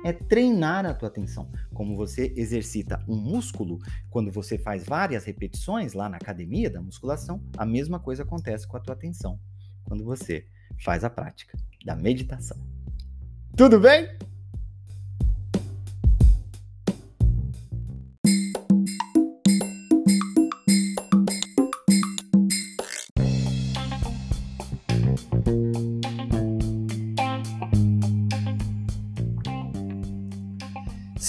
é 0.06 0.14
treinar 0.14 0.86
a 0.86 0.94
tua 0.94 1.08
atenção. 1.08 1.52
Como 1.74 1.96
você 1.96 2.32
exercita 2.38 3.04
um 3.08 3.16
músculo, 3.16 3.80
quando 4.12 4.32
você 4.32 4.56
faz 4.56 4.86
várias 4.86 5.26
repetições 5.26 5.94
lá 5.94 6.08
na 6.08 6.18
academia 6.18 6.70
da 6.70 6.80
musculação, 6.80 7.44
a 7.58 7.66
mesma 7.66 8.00
coisa 8.00 8.22
acontece 8.22 8.68
com 8.68 8.78
a 8.78 8.80
tua 8.80 8.94
atenção 8.94 9.40
quando 9.84 10.06
você 10.06 10.46
faz 10.84 11.04
a 11.04 11.10
prática 11.10 11.58
da 11.84 11.96
meditação. 11.96 12.56
Tudo 13.58 13.80
bem? 13.80 14.08